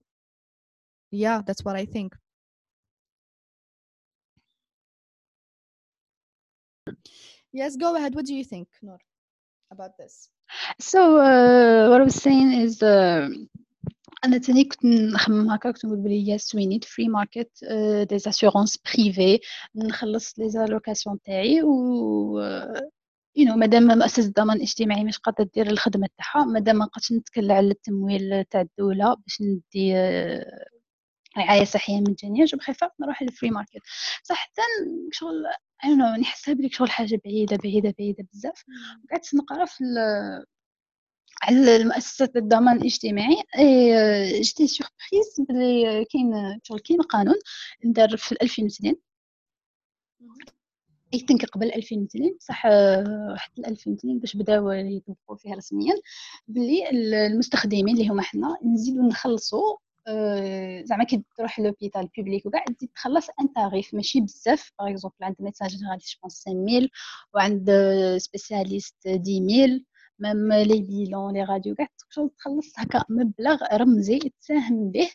[1.11, 2.13] yeah that's what I think
[7.52, 8.14] Yes, go ahead.
[8.14, 8.98] What do you think, Noor,
[9.70, 10.28] about this?
[10.78, 13.28] So uh, what I was saying is uh,
[14.24, 18.76] أنا تاني كنت نخمم هكا كنت نقول بلي we need free market uh, des assurances
[18.76, 19.40] privées
[19.74, 22.38] نخلص les allocations تاعي و
[23.36, 27.50] you know مادام مؤسسة الضمان الاجتماعي مش قادرة دير الخدمة تاعها مادام ما نقدرش نتكل
[27.50, 29.94] على التمويل تاع الدولة باش ندي
[31.38, 33.82] رعاية صحية مجانيه je خايفه نروح لل free market
[34.22, 34.62] صح حتى
[35.12, 35.44] شغل
[35.84, 38.64] أنا نحسها بلي شغل حاجة بعيدة بعيدة بعيدة بزاف.
[39.10, 39.84] قعدت نقرا في
[41.42, 43.42] على المؤسسات الضمان الاجتماعي.
[44.40, 47.34] j'étais surprise بلي كاين شغل كاين قانون
[47.84, 48.96] دار في 2002
[51.14, 52.62] I think قبل 2002 صح
[53.36, 55.94] حتى 2002 باش بداو يطبقوا فيها رسميا.
[56.48, 59.76] بلي المستخدمين اللي هما حنا نزيدو نخلصوا
[60.84, 64.72] زعما كي تروح l'hôpital public وكاع تخلص un tarif ماشي بزاف.
[64.78, 66.90] par exemple عند médecin généraliste je 5000
[67.34, 67.70] وعند
[68.18, 69.82] spécialiste 10000
[70.18, 71.86] même les bilans les radios كاع
[72.38, 75.08] تخلص هكا مبلغ رمزي تساهم به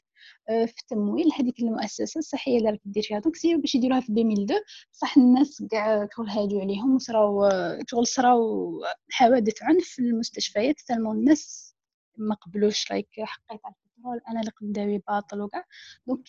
[0.49, 3.19] آه، في تمويل هذيك المؤسسة الصحية اللي راك دير فيها.
[3.19, 4.61] donc سيروا باش يديروها في 2002
[4.93, 7.49] بصح الناس كاع شغل هاجوا عليهم وصراو
[7.87, 8.71] شغل صراو
[9.11, 11.75] حوادث عنف في المستشفيات tellement الناس
[12.17, 13.61] ما قبلوش like حقيت
[14.03, 15.65] البترول أنا اللي قدامي باطل وكاع.
[16.07, 16.27] donc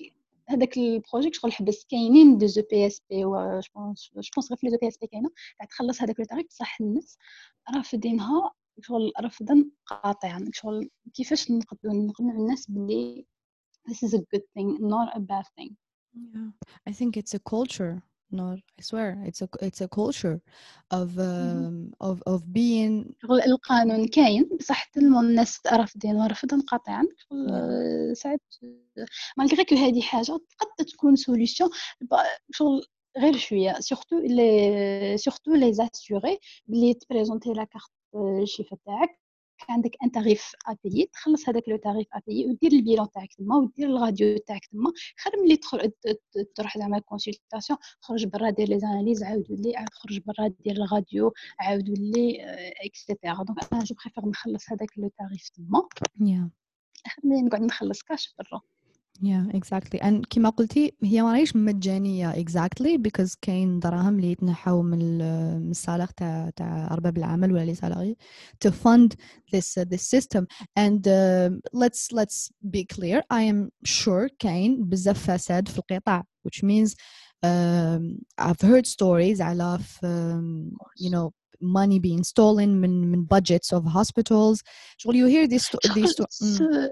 [0.48, 5.06] هذاك ال project شغل حبس كاينين des EPSP و je pense غير في les EPSP
[5.06, 5.30] كاينة.
[5.58, 7.18] قاعد تخلص هذاك le tarif بصح الناس
[7.74, 8.50] رافضينها
[8.80, 10.50] شغل رفضا قاطعا.
[10.52, 13.26] شغل كيفاش نقدروا نقنعوا الناس باللي
[13.88, 15.76] this is a good thing not a bad thing.
[16.14, 16.50] Yeah.
[16.88, 18.02] I think it's a culture.
[18.30, 19.10] Not I swear.
[19.26, 20.40] It's a it's a culture
[20.90, 24.48] of um, of of being القانون كاين.
[24.60, 27.02] بصح الناس رافضين ورفضا قاطعا
[28.12, 28.40] ساعات
[29.38, 31.68] malgré que هذه حاجة قد تكون solution
[32.50, 32.82] شغل
[33.18, 33.80] غير شوية.
[33.80, 37.90] surtout les surtout les assurés بلي ت présenter la carte
[38.42, 39.23] الشفاء تاعك.
[39.70, 43.34] عندك un tarif à payer تخلص هذاك le tarif à payer ودير ال bilan تاعك
[43.34, 44.92] تما ودير الراديو تاعك تما
[45.24, 45.56] خير ملي
[46.54, 51.32] تروح زعما consultation خرج برا دير les analyses عاودوا لي عاود خرج برا دير الراديو
[51.60, 52.38] عاودوا لي
[52.86, 55.88] et cetera donc أنا je préfère نخلص هذاك le tarif تما.
[57.08, 58.60] خير ملي نقعد نخلص كاش برا.
[59.21, 65.17] yeah exactly and كما قلتي هي ماهيش مجانية exactly because كاين دراهم اللي يتنحوا من
[65.61, 68.17] من الصالح تاع تاع أرباب العمل ولا لي سالاري
[68.65, 69.15] to fund
[69.51, 70.47] this uh, this system
[70.79, 76.63] and uh, let's let's be clear I am sure كاين بزاف فساد في القطاع which
[76.63, 76.95] means
[77.43, 81.31] um, I've heard stories على um, you know
[81.61, 84.61] money being stolen من من budgets of hospitals
[84.97, 86.89] شغل you hear these these stories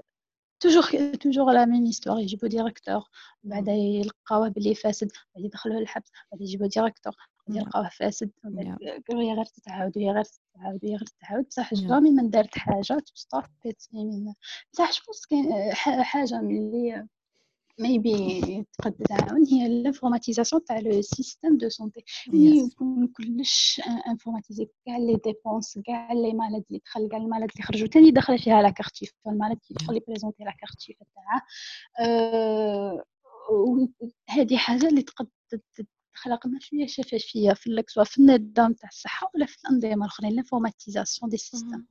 [0.63, 3.03] toujours toujours la même histoire يجيبو directeur
[3.43, 7.13] بعد يلقاوه بلي فاسد بعد يدخلوه للحبس بعد يجيبو directeur
[7.47, 8.31] بعد يلقاوه فاسد
[9.11, 13.43] هي غير تتعاود وهي غير تتعاود وهي غير تتعاود بصح jamais من دارت حاجة t'stop
[14.73, 17.07] بصح شوف كاين حاجة اللي
[17.79, 22.03] maybe تقد تعاون هي ال informatisation تاع le système de santé
[22.33, 27.63] يكون كلش informatisé كاع les dépenses كاع les malades اللي دخل كاع ال malades اللي
[27.63, 31.45] خرجوا ثاني داخله فيها la carte ف malade يدخل ي présenter la carte تاعها
[34.29, 35.27] هذه حاجة اللي تقد
[36.13, 41.37] خلقنا شوية شفافيه في سواء في النظام تاع الصحة ولا في الأنظمة الأخرين لانفورماتيزاسيون دي
[41.37, 41.83] سيستم.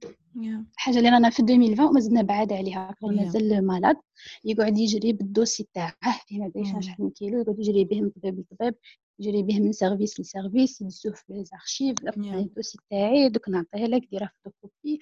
[0.77, 3.97] حاجة اللي رانا في 2020 مازلنا بعاد عليها مازال مالاد
[4.45, 5.95] يقعد يجري بالدوسي تاعه
[6.27, 8.75] فيه ما ادري شحال من كيلو يقعد يجري به من طبيب لطبيب.
[9.23, 11.97] يجري به من سيرفيس لسيرفيس يدسوه في لي زارشيف
[12.41, 15.01] الدوسي تاعي دوك نعطيه لك ديرها فوتوكوبي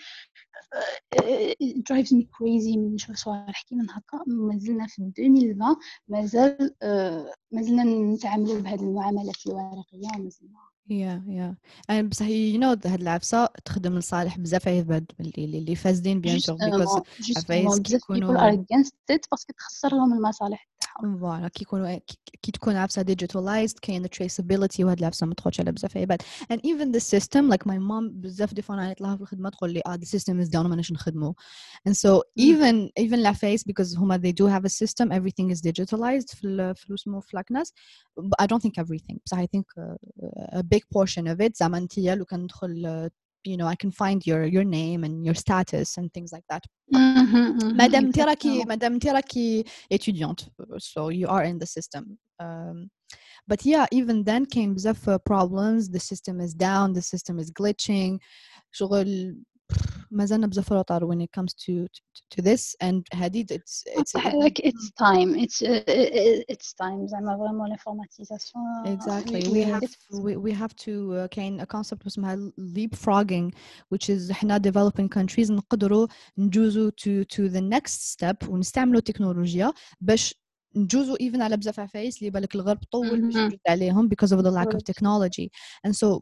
[1.91, 5.77] درايفز مي كريزي من نشوف صوالح كيما هكا مازلنا في 2020
[6.09, 6.75] مازال
[7.53, 10.59] مازلنا نتعاملوا بهذه المعاملات الورقية مازلنا
[10.91, 11.57] يا يا
[11.91, 17.03] أنا بصح يو هاد العفسة تخدم لصالح بزاف عباد اللي اللي فاسدين bien sûr because
[17.37, 18.29] عفايس كيكونوا
[19.31, 20.70] parce que تخسر لهم المصالح.
[21.01, 21.99] voilà كي يكونوا
[22.43, 26.93] كي تكون عفسه digitalized كاين traceability وهاد العفسه ما تدخلش على بزاف عباد and even
[26.97, 29.83] the system like my mom بزاف des fois ن عيط لها في الخدمه تقول لي
[29.87, 31.35] آه the system is down ما نخدمو
[31.89, 36.37] and so even even العفايس because هما they do have a system everything is digitalized
[36.37, 37.73] في في اسمه في لاكناس
[38.43, 41.99] I don't think everything بصح I think uh, a big portion of it زعما انت
[41.99, 43.11] لو كان ندخل
[43.44, 46.64] you know I can find your your name and your status and things like that
[47.76, 49.64] مادام انت راكي مادام انت راكي
[49.94, 50.46] étudiante
[50.80, 52.90] so you are in the system um,
[53.48, 58.20] but yeah even then came بزاف problems the system is down the system is glitching
[58.72, 59.36] شغل
[60.12, 64.60] مازلنا بزاف روطار when it comes to, to, to this and hadid it's it's like
[64.60, 65.84] it's time it's uh,
[66.54, 71.66] it's time زعما فريمون l'informatisation exactly we have we, we have to uh, كاين a
[71.66, 73.52] concept اسمها leapfrogging
[73.94, 76.08] which is حنا developing countries نقدروا
[76.38, 80.36] نجوزوا to to the next step ونستعملوا تكنولوجيا باش
[80.77, 84.51] نجوزوا even على بزاف عفايس اللي بالك الغرب طول باش يجوز عليهم because of the
[84.51, 85.49] lack of technology.
[85.87, 86.21] And so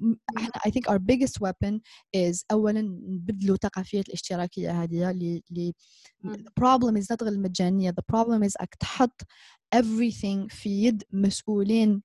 [0.66, 1.80] I think our biggest weapon
[2.16, 5.74] is اولا نبدلوا ثقافية الاشتراكية هذه اللي
[6.26, 9.22] the problem is not غير المجانية the problem is انك تحط
[9.76, 12.02] everything في يد مسؤولين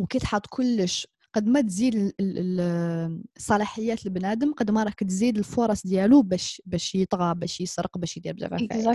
[0.00, 6.62] وكي تحط كلش قد ما تزيد الصلاحيات البنادم قد ما راك تزيد الفرص ديالو باش
[6.66, 8.86] باش يطغى باش يسرق باش يدير بزاف عفايس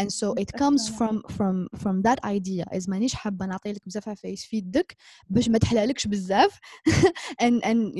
[0.00, 2.64] and so it comes from from from that idea.
[2.76, 4.96] as مانيش حابة نعطي لك بزاف عفايس في يدك
[5.28, 6.58] باش ما تحلالكش بزاف.
[7.44, 7.92] And and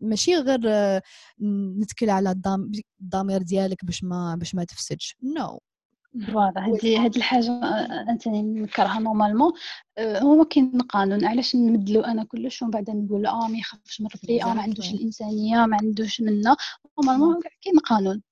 [0.00, 0.60] ماشي غير
[1.80, 2.30] نتكل على
[3.00, 5.16] الضمير ديالك باش ما باش ما تفسدش.
[5.38, 5.58] No.
[6.20, 7.50] voilà هذه هذه الحاجة
[8.10, 9.52] انت نكرهها normalement.
[9.98, 14.44] هو كاين قانون علاش نمدلو أنا كلش ومن بعد نقول آه ما يخافش من ربي
[14.44, 16.56] آه ما عندوش الإنسانية ما عندوش منا.
[16.98, 18.22] normalement كاين قانون.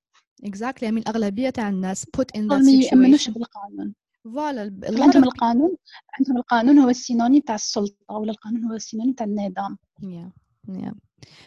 [0.45, 3.33] exactly من الاغلبيه تاع الناس put in that ما يؤمنوش situation.
[3.33, 3.95] بالقانون.
[4.25, 5.77] voilà عندهم القانون
[6.19, 9.79] عندهم القانون هو ال synonyme تاع السلطة ولا القانون هو ال synonyme تاع النظام.
[10.03, 10.31] Yeah.
[10.71, 10.95] Yeah.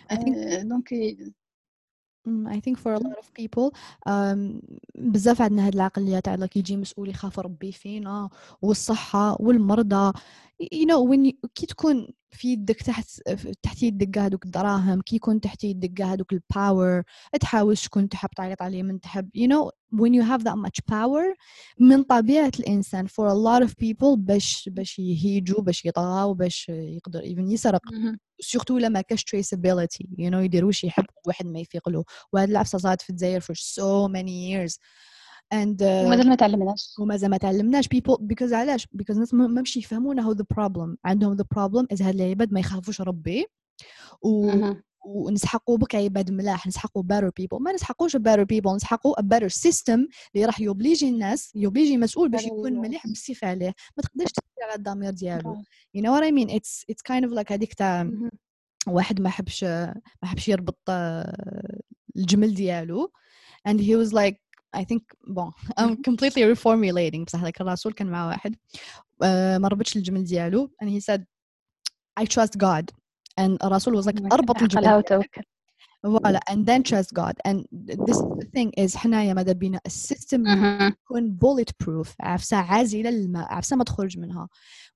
[0.10, 0.94] I آه، think donc
[2.48, 3.74] I think for a lot of people
[4.10, 4.62] um,
[4.96, 8.30] بزاف عندنا هاد العقلية تاع كي يجي مسؤول يخاف ربي فينا
[8.62, 10.14] والصحة والمرضى.
[10.74, 13.22] You know when you, كي تكون في يدك تحت
[13.64, 17.04] تحت يدك هذوك الدراهم كي يكون تحت يدك هذوك ال power
[17.40, 19.30] تحاول شكون تحب تعيط عليه من تحب.
[19.38, 21.36] You know when you have that much power
[21.80, 27.22] من طبيعة الإنسان for a lot of people باش باش يهيجوا باش يطغاو باش يقدر
[27.22, 27.82] even يسرق.
[28.40, 30.06] سورتو لما كاش traceability.
[30.20, 33.56] You know يدير واش يحب واحد ما يفيق له وهاد العفسة صارت في الجزائر for
[33.56, 34.78] so many years.
[35.54, 36.96] And uh, ومازال ما تعلمناش.
[37.00, 37.86] ومازال ما تعلمناش.
[37.88, 42.02] People because علاش؟ because الناس ما مش يفهمونا how the problem عندهم the problem is
[42.02, 43.46] هاد العباد ما يخافوش ربي.
[44.22, 44.52] و.
[45.06, 46.68] ونسحقوا بك عباد ملاح.
[46.68, 47.62] نسحقوا better people.
[47.62, 48.76] ما نسحقوش better people.
[48.76, 50.00] نسحقوا a better system
[50.36, 52.88] اللي راح يوبليجي الناس يوبليجي مسؤول باش يكون results.
[52.88, 53.74] مليح بالسيف عليه.
[53.98, 54.32] ما تقدرش
[54.64, 55.64] على الضمير ديالو.
[55.98, 56.50] you know what I mean?
[56.50, 58.10] It's it's kind of like هذيك تاع.
[58.88, 61.80] واحد ما حبش ما حبش يربط آه،
[62.16, 63.12] الجمل ديالو.
[63.70, 64.38] And he was like
[64.78, 67.26] I think bon I'm completely reformulating.
[67.26, 68.56] بصح هذاك الرسول كان مع واحد
[69.24, 70.72] آه، ما ربطش الجمل ديالو.
[70.84, 71.22] And he said
[72.20, 72.86] I trust God.
[73.40, 75.04] And الرسول was like أربط الجمل.
[76.05, 77.59] عقلها وتوكل فوالا and then trust God and
[78.07, 80.91] this is the thing is حنايا ماذا بينا السيستم مهم.
[80.91, 84.49] تكون bullet proof عفسة عازلة للماء عفسة ما تخرج منها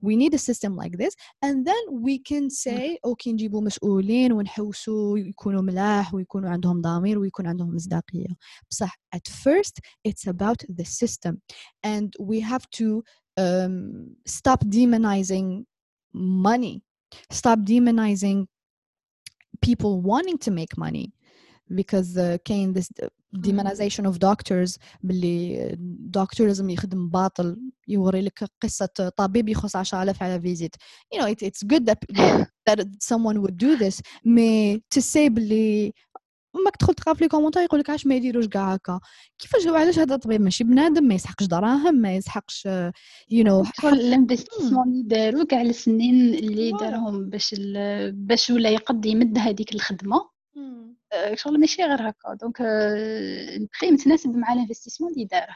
[0.07, 1.15] we need a system like this
[1.45, 7.47] and then we can say اوكي نجيبوا مسؤولين ونحوسوا يكونوا ملاح ويكونوا عندهم ضمير ويكون
[7.47, 8.37] عندهم مصداقية
[8.71, 11.35] بصح at first it's about the system
[11.87, 13.03] and we have to
[13.41, 15.65] um, stop demonizing
[16.47, 16.83] money
[17.33, 18.47] stop demonizing
[19.61, 21.13] people wanting to make money
[21.75, 22.89] because uh, كاين this
[23.37, 25.77] demonization of doctors باللي
[26.11, 27.57] دكتور لازم يخدم باطل
[27.89, 30.77] يوري لك قصة طبيب يخص 10000 على فيزيت
[31.15, 31.99] you know it, it's good that,
[32.67, 35.93] that someone would do this مي to say باللي
[36.66, 39.00] ماك تدخل تقرأ في les commentaires يقول لك علاش ما يديروش كاع هكا.
[39.40, 42.68] كيفاش علاش هذا الطبيب ماشي بنادم ما يسحقش دراهم ما يسحقش
[43.34, 46.72] know شغل ال investissement اللي داروا كاع السنين اللي.
[46.72, 47.56] دارهم باش
[48.14, 50.30] باش ولا يقد يمد هذيك الخدمة.
[51.14, 52.34] آه، شغل ماشي غير هكا.
[52.42, 55.56] donc آه، البخي متناسب مع ال investissement اللي داره.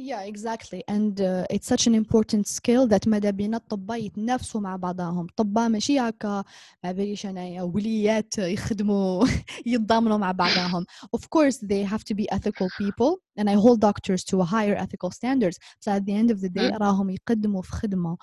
[0.00, 0.84] Yeah, exactly.
[0.86, 5.26] And uh, it's such an important skill that ماذا بينا الطباء يتنافسوا مع بعضهم.
[5.26, 6.44] الطباء ماشي هكا
[6.84, 9.24] ما باليش انايا وليات يخدموا
[9.66, 10.84] يتضامنوا مع بعضهم.
[11.16, 14.76] Of course they have to be ethical people and I hold doctors to a higher
[14.76, 15.58] ethical standards.
[15.84, 16.76] But at the end of the day مم.
[16.78, 18.16] راهم يقدموا في خدمة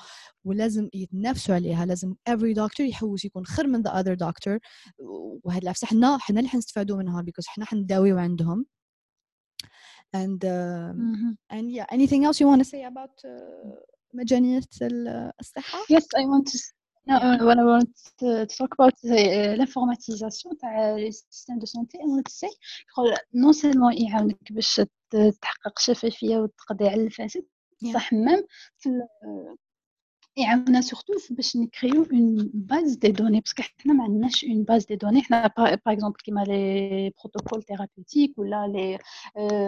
[0.46, 1.86] ولازم يتنافسوا عليها.
[1.86, 4.60] لازم every doctor يحوس يكون خير من the other doctor.
[5.44, 8.66] وهاد العفسة حنا حنا اللي حنستفادوا منها because حنا حنداويو عندهم.
[10.14, 13.80] And um, And yeah, anything else you want to say about uh,
[14.14, 16.58] مجانية ال- الصحة؟ Yes, I want to
[17.08, 17.90] no, when I want
[18.20, 20.98] to, to talk about uh, l'informatisation تاع
[21.66, 22.50] santé I want to say
[22.96, 24.82] شغل non seulement يعاونك باش
[25.42, 27.44] تحقق شفافية وتقضي على الفساد
[27.84, 27.94] Yeah.
[27.94, 28.44] صح même
[28.78, 28.90] في
[30.38, 34.04] ال- يعاوننا surtout باش ن créer يو une base de données parce que حنا ما
[34.04, 39.00] عندناش une base de données حنا par exemple كيما les protocoles thérapeutiques ولا لي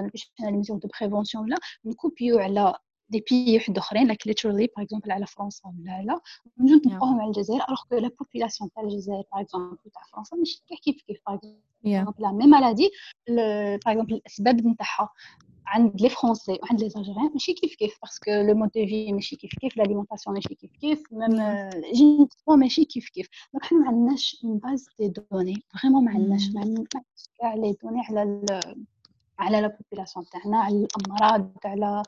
[0.09, 2.73] باش les mesures de prévention ولا ن copier يو على
[3.09, 4.07] des pays واحد أخرين.
[4.07, 6.19] like literally par exemple على فرنسا ولا على
[6.59, 7.61] ونجو نطبقوهم على الجزائر.
[7.67, 11.37] alors que la population تاع الجزائر par exemple تاع فرنسا ماشي كاع كيف كيف par
[11.77, 11.89] Yeah.
[11.89, 12.89] exemple la même maladie
[13.27, 15.09] par exemple الأسباب نتاعها.
[15.67, 19.13] عند les Français وعند les Algériens ماشي كيف كيف parce que le mode de vie
[19.13, 23.87] ماشي كيف كيف l'alimentation ماشي كيف كيف même génétiquement ماشي كيف كيف donc حنا ما
[23.87, 26.87] عندناش une base de données vraiment ما عندناش ما عندناش
[27.39, 28.85] كاع les données على ال-
[29.39, 32.03] على la population تاعنا على الأمراض على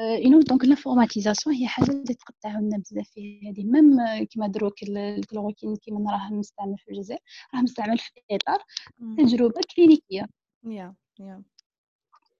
[0.00, 4.98] يو donc l'informatisation هي حاجة اللي تقد تعاوننا بزاف في هذه même كيما دروك ال-
[4.98, 7.20] الكلوروكين كيما راه مستعمل في الجزائر
[7.54, 9.16] راه مستعمل في اطار Mm.
[9.18, 10.26] تجربة كلينيكية
[10.66, 10.92] Yeah.
[11.20, 11.40] Yeah.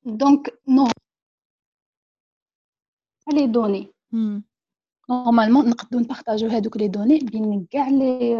[0.06, 0.88] donc nos
[3.32, 3.92] les données.
[5.10, 8.36] normalement نقدروا ن partager يو هذوك les données بين كاع les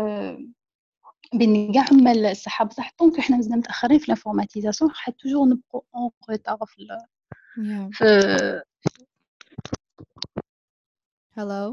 [1.35, 6.11] بين كاع عمال الصحه بصح donc حنا مازلنا متاخرين في l'informatisation راح toujours نبقوا en
[6.31, 7.93] retard في ال-.
[7.93, 8.05] في
[11.39, 11.73] Hello.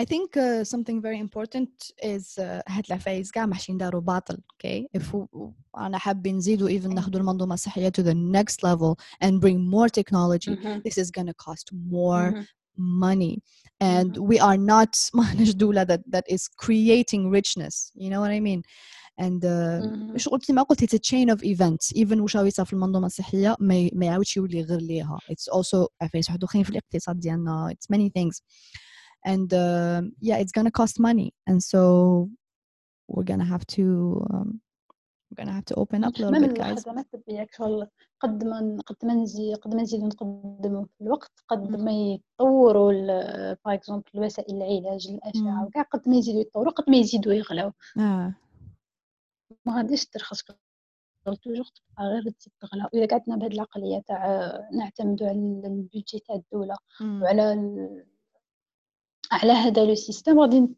[0.00, 1.70] I think uh, something very important
[2.02, 6.86] is uh, هاد العفايس كاع ماحشين داروا باطل okay if w- أنا حابين نزيدوا even
[6.94, 8.94] ناخدوا المنظومة الصحية to the next level
[9.24, 10.50] and bring more technology
[10.86, 12.32] this is gonna cost more
[12.78, 13.38] money
[13.80, 18.40] and we are not ماناش دولة that, that is creating richness you know what I
[18.40, 18.62] mean
[19.20, 22.72] and uh, قلت كيما قلت it's a chain of events even واش راهو يصير في
[22.72, 27.20] المنظومه الصحيه ما ما يعاودش يولي غير ليها it's also عفايس واحد اخرين في الاقتصاد
[27.20, 28.40] ديالنا it's many things
[29.25, 32.29] And uh, yeah it's gonna cost money and so
[33.07, 33.83] we're gonna have to
[34.33, 34.59] um,
[35.29, 36.77] we're gonna have to open up a little bit guys.
[36.77, 37.87] الخدمات الطبية شغل
[38.19, 42.91] قد ما قد ما نزيد قد ما نزيدو نقدمو في الوقت قد ما يطوروا
[43.65, 48.35] باغ اكزومبل وسائل العلاج الأشعة وكاع قد ما يزيدو يطوروا قد ما يزيدو يغلاو آه.
[49.65, 50.41] ما غاديش ترخص
[51.25, 52.23] توجور تبقى غير
[52.61, 52.89] تغلى.
[52.93, 58.05] وإذا قعدنا بهاد العقلية تاع نعتمدوا على البيجي تاع الدولة وعلى ال...
[59.32, 60.68] على هذا لو سيستم غادي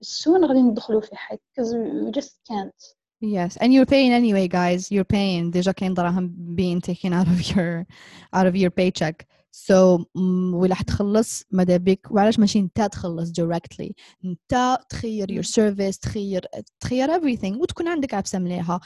[0.00, 4.92] السون غادي ندخلوا في حيط because we just can't Yes, and you're paying anyway, guys.
[4.92, 5.50] You're paying.
[5.50, 7.86] ديجا كاين دراهم being taken out of your
[8.34, 9.26] out of your paycheck.
[9.52, 10.04] So
[10.52, 13.92] ولا حتخلص ماذا بك وعلاش ماشي انت تخلص directly
[14.24, 16.46] انت تخير your service تخير
[16.80, 18.80] تخير everything وتكون عندك عبسه مليحه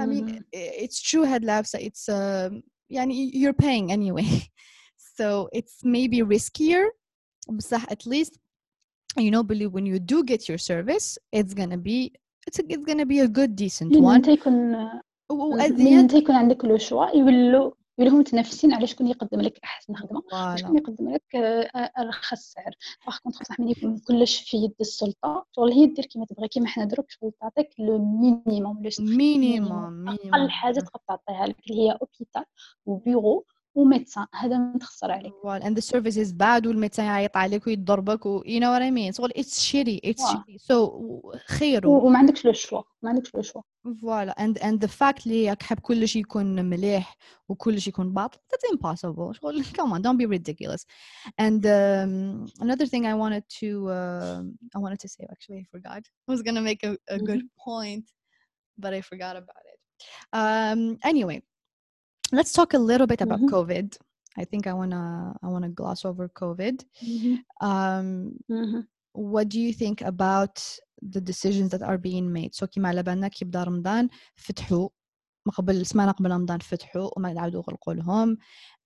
[0.00, 4.48] I mean it's true هاد العبسه it's uh, يعني you're paying anyway
[5.18, 6.84] so it's maybe riskier
[7.49, 8.33] بصح at least
[9.17, 12.11] you know believe when you do get your service it's gonna be
[12.47, 14.15] it's, it's gonna be a good decent one.
[14.15, 14.75] انت يكون
[15.71, 20.23] انت يكون عندك le choix يولوا يولوا متنافسين على شكون يقدم لك أحسن خدمة
[20.55, 21.35] شكون يقدم لك
[21.99, 22.75] أرخص سعر.
[23.05, 25.45] par contre صح من يكون كلش في يد السلطة.
[25.55, 26.47] شغل هي دير كيما تبغي.
[26.47, 31.81] كيما حنا دروك شغل تعطيك le minimum le minimum أقل حاجة تقدر تعطيها لك اللي
[31.81, 32.45] هي hôpital
[32.85, 38.26] وبيرو وميدسان هذا متخسر عليك well and the service is bad والميدسان يعيط عليك ويضربك
[38.26, 40.32] و you know what I mean so it's shitty it's wow.
[40.32, 40.76] shitty so
[41.48, 43.62] خير وما عندكش لو شوا ما عندكش لو شوا
[44.02, 47.16] فوالا and and the fact اللي راك حاب كل شيء يكون مليح
[47.48, 50.86] وكل شيء يكون باطل that's impossible شغل come on don't be ridiculous
[51.40, 54.42] and um, another thing I wanted to uh,
[54.76, 58.06] I wanted to say actually I forgot I was gonna make a, a good point
[58.82, 59.78] but I forgot about it
[60.40, 60.80] um,
[61.12, 61.38] anyway
[62.32, 63.54] let's talk a little bit about mm-hmm.
[63.54, 63.96] COVID.
[64.36, 66.84] I think I wanna I wanna gloss over COVID.
[67.02, 67.34] Mm-hmm.
[67.68, 68.80] Um, mm-hmm.
[69.12, 70.54] What do you think about
[71.00, 72.54] the decisions that are being made?
[72.54, 74.88] So كيما على بالنا كي بدا رمضان فتحوا
[75.46, 78.38] ما قبل سمانة قبل رمضان فتحوا وما عاودوا غلقوا لهم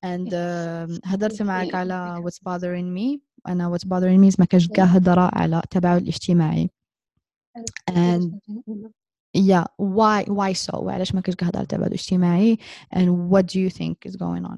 [0.07, 4.85] and uh, هدرت معك على what's bothering me أنا what's bothering me ما كاش كاع
[4.85, 6.71] هدرة على التباعد الاجتماعي
[7.91, 8.33] and
[9.34, 10.76] yeah why why so?
[10.76, 12.58] وعلاش ما كاينش كاع على التباعد الاجتماعي
[12.96, 14.58] and what do you think is going on?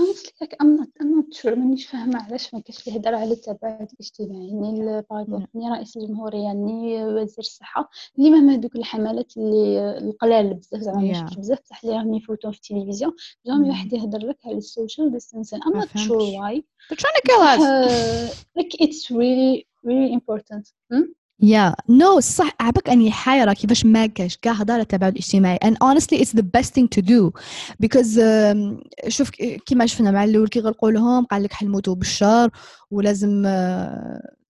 [0.00, 1.56] Honestly like I'm not I'm not sure.
[1.56, 4.72] مانيش فاهمة علاش ما كاينش الهضرة على التباعد الاجتماعي ني
[5.54, 7.90] ني رئيس الجمهورية ني وزير الصحة.
[8.18, 11.38] اللي مهما هذوك الحملات اللي القلال بزاف زعما yeah.
[11.38, 13.12] بزاف بصح اللي راهم يفوتون في التلفزيون.
[13.46, 16.62] jamais واحد يهضر لك على ال social distancing I'm not sure why.
[16.88, 17.60] They're trying to kill us.
[17.60, 20.64] Uh, like it's really really important.
[20.90, 21.06] Hmm?
[21.42, 22.50] yeah no صح.
[22.60, 25.58] عبك اني حايره كيفاش ما كاش كاع هضره التباعد الاجتماعي.
[25.64, 27.30] And honestly it's the best thing to do.
[27.80, 29.30] Because um, شوف
[29.66, 32.50] كيما شفنا مع الأول كي غلقوا لهم قال لك حنموتوا بالشر
[32.90, 34.42] ولازم uh,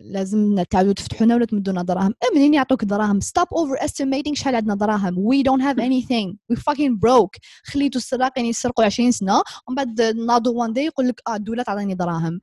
[0.00, 2.14] لازم تعاودوا تفتحونا ولا تمدونا دراهم.
[2.34, 3.20] منين يعطوك دراهم.
[3.20, 5.14] Stop overestimating شحال عندنا دراهم.
[5.14, 6.38] We don't have anything.
[6.52, 7.38] We fucking broke.
[7.64, 11.94] خليتوا السراقين يسرقوا 20 سنة ومن بعد ناضوا one day يقول لك آه الدولة تعطيني
[11.94, 12.40] دراهم.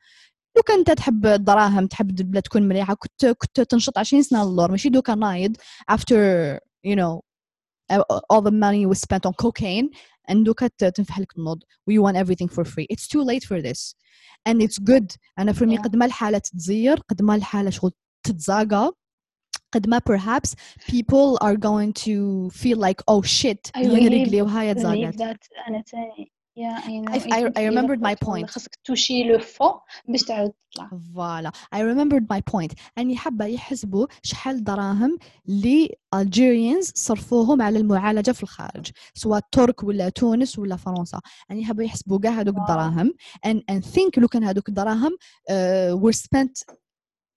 [0.55, 4.71] لو كان انت تحب الدراهم تحب البلاد تكون مليحة كنت كنت تنشط 20 سنة للور.
[4.71, 5.57] ماشي دوكا نايض
[5.91, 7.21] after you know
[8.33, 9.89] all the money was spent on cocaine
[10.29, 11.59] and دوكا تنفح لك النوض.
[11.91, 12.87] We want everything for free.
[12.93, 13.95] It's too late for this.
[14.49, 15.17] And it's good.
[15.39, 17.91] أنا فرمي قد ما الحالة تتزير قد ما الحالة شغل
[18.23, 18.93] تتزاقى
[19.71, 20.55] قد ما perhaps
[20.91, 24.39] people are going to feel like oh shit I really
[25.67, 26.31] أنا تاني.
[26.55, 27.11] Yeah, I know.
[27.13, 28.49] I, I, I remembered my point.
[28.49, 30.89] خاصك toucher le fond باش تعاود تطلع.
[31.13, 31.51] voilà.
[31.75, 32.73] I remembered my point.
[32.97, 35.17] أني حابة يحسبوا شحال دراهم
[35.49, 41.21] اللي Algerians صرفوهم على المعالجة في الخارج سواء ترك ولا تونس ولا فرنسا.
[41.51, 43.13] أني حابة يحسبوا كاع هذوك الدراهم
[43.47, 45.53] and and think لو كان هذوك الدراهم uh,
[46.03, 46.75] were spent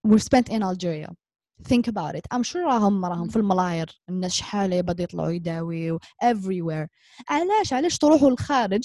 [0.09, 1.11] were spent in Algeria.
[1.63, 2.25] Think about it.
[2.35, 6.89] I'm sure راهم راهم في الملاير الناس شحال يبدا يطلعوا يداويو everywhere.
[7.29, 8.85] علاش؟ علاش تروحوا للخارج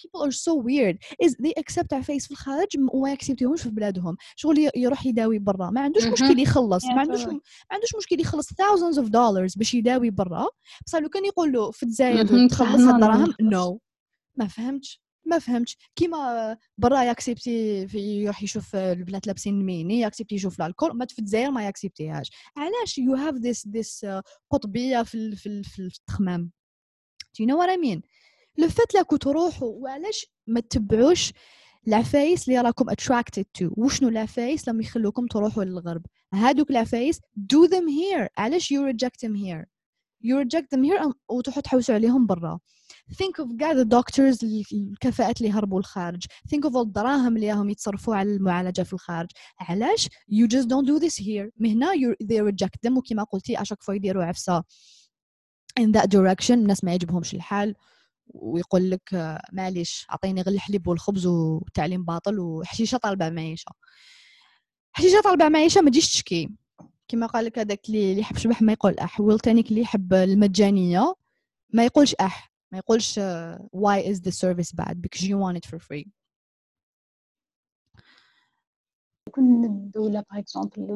[0.00, 0.96] people are so weird.
[1.24, 4.16] Is they accept عفايس في الخارج وما يكسبتيهمش في بلادهم.
[4.36, 5.70] شغل يروح يداوي برا.
[5.70, 6.84] ما عندوش مشكل يخلص.
[6.84, 7.40] ما عندوش ما
[7.70, 10.46] عندوش مشكل يخلص thousands of dollars باش يداوي برا.
[10.86, 13.80] بصح لو كان يقول له في الجزائر تخلص الدراهم no
[14.36, 15.05] ما فهمتش.
[15.26, 15.76] ما فهمتش.
[15.96, 21.18] كيما برا ي accepter يروح يشوف البنات لابسين mini ي accepter يشوف l'alcool ما في
[21.18, 24.06] الجزائر ما ياكسبتيهاش علاش you have this this
[24.50, 26.50] قطبية في في في التخمام؟
[27.42, 28.00] You know what I mean?
[28.58, 31.32] le fait que تروحوا وعلاش ما تتبعوش
[31.88, 37.68] العفايس اللي راكم attracted to وشنو العفايس اللي ما يخلوكم تروحوا للغرب؟ هادوك العفايس do
[37.68, 38.28] them here.
[38.38, 39.75] علاش reject them here
[40.24, 42.58] you reject them here وتروحوا تحوسوا عليهم برا.
[43.12, 44.38] Think of كاع ال doctors
[44.72, 46.24] الكفاءات اللي هربوا الخارج.
[46.24, 49.28] Think of all الدراهم اللي راهم يتصرفوا على المعالجة في الخارج.
[49.60, 51.50] علاش؟ You just don't do this here.
[51.60, 51.92] من هنا
[52.22, 54.62] they reject them وكما قلتي اشاك فوا يديروا عفسة.
[55.80, 57.74] In that direction الناس ما يعجبهمش الحال.
[58.26, 63.72] ويقول لك معليش أعطيني غير الحليب والخبز والتعليم باطل وحشيشة طالبة معيشة.
[64.92, 66.50] حشيشة طالبة معيشة ما تجيش تشكي.
[67.08, 69.20] كما قال لك هذاك اللي يحب شبح ما يقول أح.
[69.20, 71.14] والتانيك اللي يحب المجانية
[71.70, 72.52] ما يقولش أح.
[72.72, 73.20] ما يقولش
[73.76, 75.02] why is the service bad?
[75.02, 76.06] Because you want it for free.
[79.30, 80.92] كون الدولة par exemple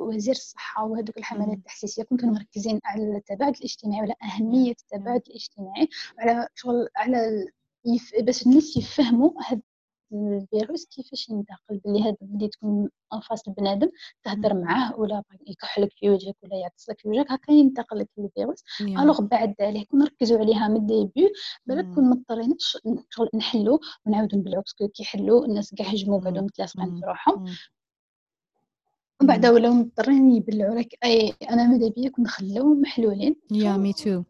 [0.00, 5.88] وزير الصحة وهذوك الحملات التحسيسية كون كانوا مركزين على التباعد الاجتماعي وعلى أهمية التباعد الاجتماعي
[6.18, 7.46] وعلى شغل على
[7.84, 8.12] يف...
[8.20, 9.60] باش الناس يفهموا هاد
[10.12, 13.90] الفيروس كيفاش ينتقل بلي هذا بلي تكون أنفاس البنادم
[14.24, 18.08] تهضر معاه ولا يكح لك في وجهك ولا يعطس لك في وجهك هكا ينتقل لك
[18.18, 18.64] الفيروس.
[18.80, 21.32] alors بعد عليه كون ركزوا عليها من ال début
[21.66, 22.78] بالك كون مضطرينش
[23.10, 27.44] شغل نحلو ونعاودو نبلعو parce que كيحلو الناس كاع هجموا بعدهم متلاصقين في روحهم.
[29.20, 32.26] ومن بعد ولاو مضطرين يبلعوا لك أي أنا ماذا بيا كون
[32.80, 33.36] محلولين.
[33.50, 34.22] yeah mais tout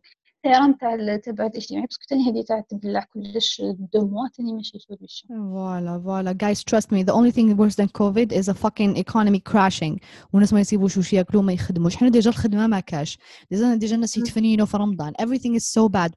[0.45, 4.79] السياره نتاع التباعد الاجتماعي parce que تاني هذه تاع تبلع كلش deux mois تاني ماشي
[4.79, 8.97] solution voilà voilà guys trust me the only thing worse than covid is a fucking
[8.97, 9.99] economy crashing.
[10.33, 11.97] والناس ما يسيبوش واش ياكلوا ما يخدموش.
[11.97, 13.19] حنا déjà الخدمة ما كاش.
[13.51, 15.13] déjà déjà الناس يتفنينوا في رمضان.
[15.13, 16.13] Everything is so bad.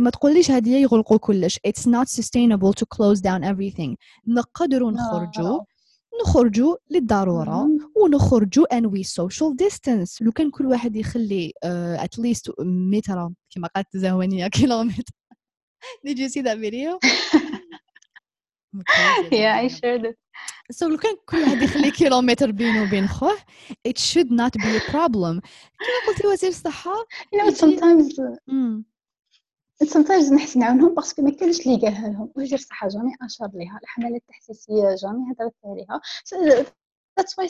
[0.00, 1.58] ما تقوليش هذه يغلقوا كلش.
[1.68, 3.96] It's not sustainable to close down everything.
[4.26, 5.60] نقدروا نخرجوا.
[6.22, 10.16] نخرجوا للضرورة ونخرجوا and we social distance.
[10.22, 11.52] لو كان كل واحد يخلي
[11.96, 15.02] at least متر كما قالت زهوانية كيلومتر.
[16.06, 16.98] did you see that video
[19.32, 20.16] yeah I shared it.
[20.72, 23.36] So لو كان كل واحد يخلي كيلومتر بينه وبين خوه
[23.88, 25.40] it should not be a problem.
[25.80, 28.20] كما قلتي وزير الصحة you know sometimes
[29.84, 32.32] sometimes نحس نعاونهم parce que ما كانش اللي قالها لهم.
[32.36, 36.00] وزير الصحه jamais أشار ليها الحملات التحسيسية jamais هضرت عليها
[37.20, 37.48] that's why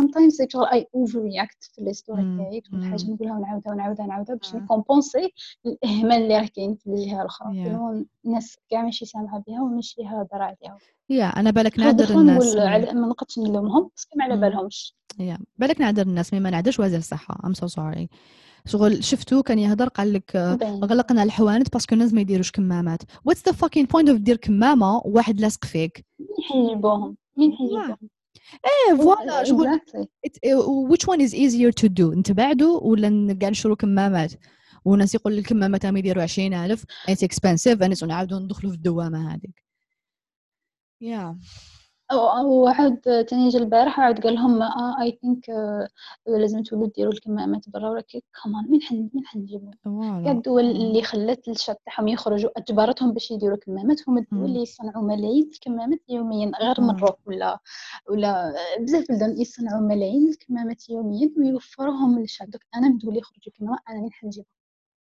[0.00, 4.54] sometimes I I overreact في ال story تاعي كل حاجة نقولها ونعاودها ونعاودها ونعاودها باش
[4.54, 5.32] ن compenser
[5.66, 7.48] الإهمال اللي راه كاين في الجهة الأخرى.
[8.24, 10.78] الناس كاع ماشي سامعة بها وماشي هضر عليها
[11.10, 12.56] yeah أنا بالك نعذر الناس.
[12.94, 14.96] ما نقدش نلومهم parce que ما على بالهمش.
[15.18, 17.40] yeah بالك نعذر الناس مما نعذرش وزير الصحة.
[17.44, 18.08] I'm so sorry
[18.66, 20.36] شغل شفتو كان يهضر قال لك
[20.84, 23.02] غلقنا الحوانت parce que الناس ما يديروش كمامات.
[23.24, 29.80] what's the fucking point of دير كمامة وواحد لاصق فيك؟ مين حيجيبوهم؟ إيه voilà شغل
[30.90, 34.32] which one is easier to do نتبعدوا ولا كاع نشرو كمامات؟
[34.84, 39.64] وناس يقول الكمامات ما يديروا 20000 it's expensive and نعاودوا ندخلوا في الدوامة هذيك.
[41.00, 41.77] yeah yeah.
[42.12, 45.88] أو عاد تاني جا البارح عاد قال لهم آه I think آه
[46.26, 48.02] لازم تولوا ديروا الكمامات برا ولا
[48.44, 49.72] كمان مين حن مين حنجيبوا
[50.24, 55.02] كاع الدول اللي خلت الشعب تاعهم يخرجوا اجبرتهم باش يديروا كمامات هم الدول اللي يصنعوا
[55.04, 57.58] ملايين الكمامات يوميا غير مروك ولا
[58.10, 63.80] ولا بزاف بلدان يصنعوا ملايين الكمامات يوميا ويوفروهم للشعب دوك أنا من الدول يخرجوا كمامات
[63.90, 64.57] أنا مين حنجيبها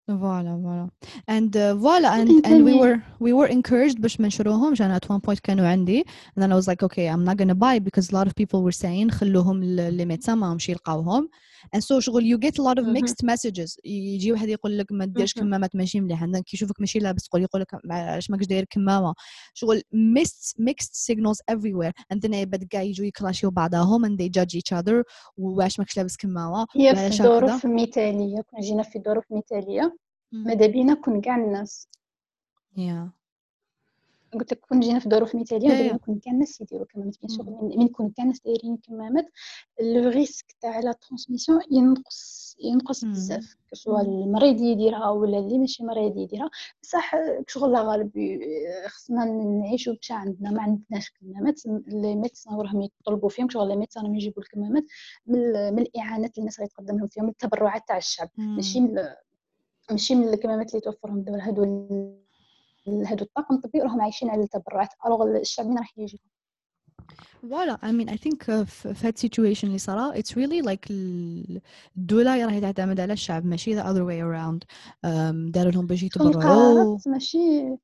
[0.08, 0.88] voilà voilà
[1.30, 5.06] and uh, voila and and we were we were encouraged باش ما نشروهمش أنا at
[5.08, 6.00] one point كانوا عندي.
[6.02, 8.62] And then I was like okay I'm not gonna buy because a lot of people
[8.62, 11.28] were saying خلوهم للميدسان ما همش يلقاوهم.
[11.76, 13.78] And so شغل you get a lot of mixed messages.
[13.84, 16.22] يجي واحد يقول لك ما ديرش كمامات ماشي مليح.
[16.22, 19.14] عندك كي يشوفك ماشي لابس تقول يقول لك علاش ماكش داير كمامه
[19.54, 21.92] شغل mixed mixed signals everywhere.
[22.12, 25.04] And then يبدا كاع يجوا يكلاشيو بعضهم and they judge each other.
[25.36, 29.95] وعلاش ماكش لابس كمامه هي في ظروف مثاليه كون جينا في ظروف مثاليه
[30.44, 31.88] ماذا بينا كون كاع الناس؟
[32.76, 33.16] yeah.
[34.32, 37.28] قلت لك كون جينا في ظروف مثاليه ماذا بينا كون كاع الناس يديروا كمامات bien
[37.28, 37.46] sûr
[37.76, 39.26] même كون كاع الناس دايرين كمامات
[39.80, 43.56] le risque تاع la transmission ينقص ينقص بزاف.
[43.72, 46.50] سواء المريض يديرها ولا اللي ماشي مريض يديرها.
[46.82, 47.14] بصح
[47.48, 48.10] شغل غالب
[48.86, 50.50] خصنا نعيشوا بواش عندنا.
[50.50, 54.84] ما عندناش كمامات les médecins راهم يطلبوا فيهم شغل les médecins راهم يجيبوا الكمامات
[55.26, 58.28] من الإعانات اللي الناس يتقدم لهم فيهم من التبرعات تاع الشعب.
[58.38, 58.78] ماشي
[59.90, 61.62] ماشي من الكمامات اللي توفرهم الدول هادو
[62.88, 64.88] هادو الطاقم الطبي راهم عايشين على التبرعات.
[65.06, 66.20] ألوغ الشعب من راح يجي
[67.42, 70.90] فوالا I mean I think في هاد situation اللي صرا it's really like
[71.96, 74.60] الدولة راهي تعتمد على الشعب ماشي other way around.
[75.06, 76.98] um, داروا لهم باش يتبرعوا.
[77.06, 77.76] ماشي.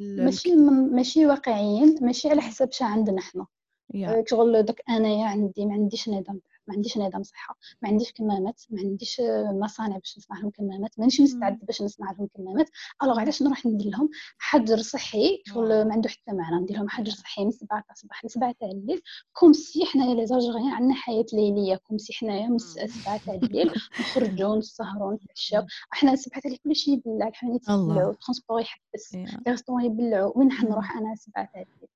[0.00, 0.54] ماشي
[0.92, 3.46] ماشي واقعيين ماشي على حساب شا عندنا حنا.
[3.94, 4.30] Yeah.
[4.30, 8.80] شغل داك انايا عندي ما عنديش ندم ما عنديش نظام صحة ما عنديش كمامات ما
[8.80, 9.20] عنديش
[9.52, 12.70] مصانع باش نصنع لهم كمامات مانيش مستعد باش نصنع لهم كمامات.
[13.02, 17.12] alors علاش نروح ندير لهم حجر صحي شغل ما عنده حتى معنى ندير لهم حجر
[17.12, 19.02] صحي من 7 تاع الصباح ل 7 تاع الليل
[19.32, 23.70] comme si حنايا les Algériens عندنا حياة ليلية comme si حنايا من 7 تاع الليل
[24.00, 25.66] نخرجوا نسهروا نتعشاو.
[25.90, 30.48] حنا 7 تاع الليل كلشي يبلع الحوانيت يبلعوا ال transport يحبس les restaurants يبلعوا وين
[30.48, 31.88] نروح أنا 7 تاع الليل؟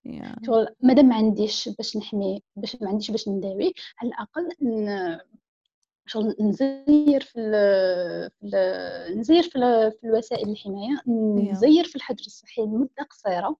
[0.47, 4.49] شغل مادام ما عنديش باش نحمي باش ما عنديش باش نداوي على الأقل
[6.07, 9.51] شغل نزير في ال نزير في,
[10.01, 11.03] في الوسائل الحماية
[11.53, 13.57] نزير في الحجر الصحي لمدة قصيرة.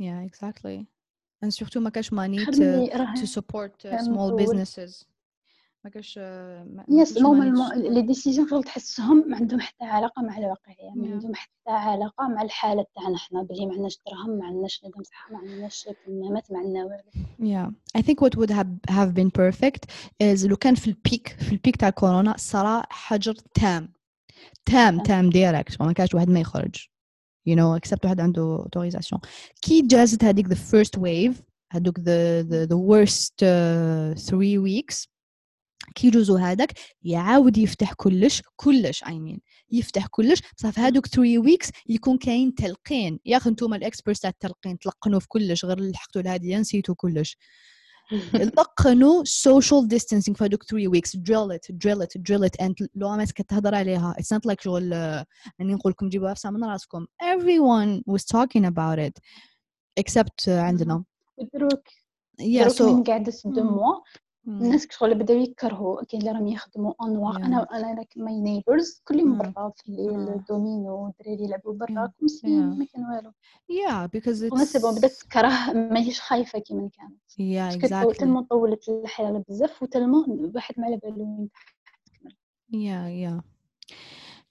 [0.00, 0.86] Yeah exactly.
[1.44, 2.88] And surtout ما كاش money to,
[3.20, 5.04] to support uh, small businesses.
[5.84, 6.20] ما كاش
[6.88, 11.50] yes normalement les décisions شغل تحسهم ما عندهم حتى علاقة مع الواقعيه ما عندهم حتى
[11.70, 15.88] علاقة مع الحالة تاعنا حنا بلي ما عندناش دراهم ما عندناش نظام صحة ما عندناش
[16.06, 17.10] كمامات ما عندنا والو.
[17.40, 19.90] yeah I think what would have have been perfect
[20.22, 23.92] is لو كان في ال pic في ال pic تاع كورونا صرا حجر تام.
[24.64, 25.30] تام تام.
[25.30, 26.86] direct ما كانش واحد ما يخرج.
[27.48, 29.18] You know except واحد عنده autorisation
[29.62, 35.06] كي جازت هذيك the first wave هذوك the the the worst uh, three weeks
[35.94, 36.72] كي يجوزو هذاك
[37.02, 40.42] يعاود يفتح كلش كلش I mean يفتح كلش.
[40.56, 43.20] بصح هذوك 3 weeks يكون كاين تلقين.
[43.24, 47.36] يا أخي أنتم ال experts تاع التلقين تلقنوا في كلش غير لحقتوا لهذه نسيتوا كلش.
[48.58, 51.20] لقنوا social distancing في هذوك 3 weeks.
[51.20, 52.66] drill it drill it drill it.
[52.66, 54.92] And لو ما كتهضر عليها it's not like شغل
[55.60, 57.06] أني نقول لكم جيبوها في من راسكم.
[57.22, 59.18] Everyone was talking about it.
[60.00, 61.04] Except عندنا.
[61.54, 61.88] دروك
[62.40, 62.82] yeah so
[63.44, 64.00] deux mois
[64.48, 67.44] الناس شغل بداو يكرهوا كاين اللي راهم يخدموا انواع yeah.
[67.44, 72.48] أنا أنا like my neighbors كلهم برا في الليل الدومينو الدراري يلعبوا برا comme si
[72.48, 73.32] ما كان والو.
[73.68, 77.38] yeah because it's c'est bon بدات تكره ماهيش خايفة كيما كانت.
[77.38, 81.48] yeah exactly tellement طولت الحياة بزاف و tellement الواحد ما على بالو وين
[82.06, 82.36] تكمل.
[82.72, 83.42] yeah yeah.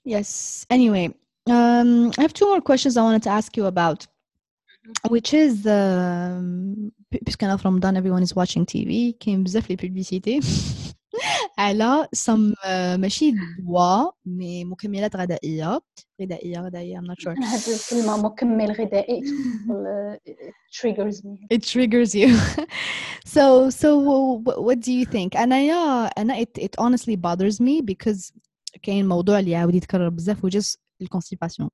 [0.08, 0.64] Yes.
[0.72, 1.06] Anyway,
[1.48, 4.06] um, I have two more questions I wanted to ask you about.
[5.08, 5.66] which is
[7.18, 10.40] puisque في رمضان everyone is watching TV كاين بزاف les publicités
[11.58, 15.80] على some ماشي دواء mais مكملات غذائيه
[16.22, 17.44] غذائيه غذائيه I'm not sure.
[17.44, 19.20] هذه الكلمة مكمل غذائي
[20.28, 21.56] it triggers me.
[21.56, 22.28] It triggers you.
[23.36, 23.88] So so
[24.66, 25.36] what do you think?
[25.36, 28.32] انايا أنا it, it honestly bothers me because
[28.82, 30.78] كاين موضوع اللي عاود يتكرر بزاف وجس
[31.11, 31.69] constipation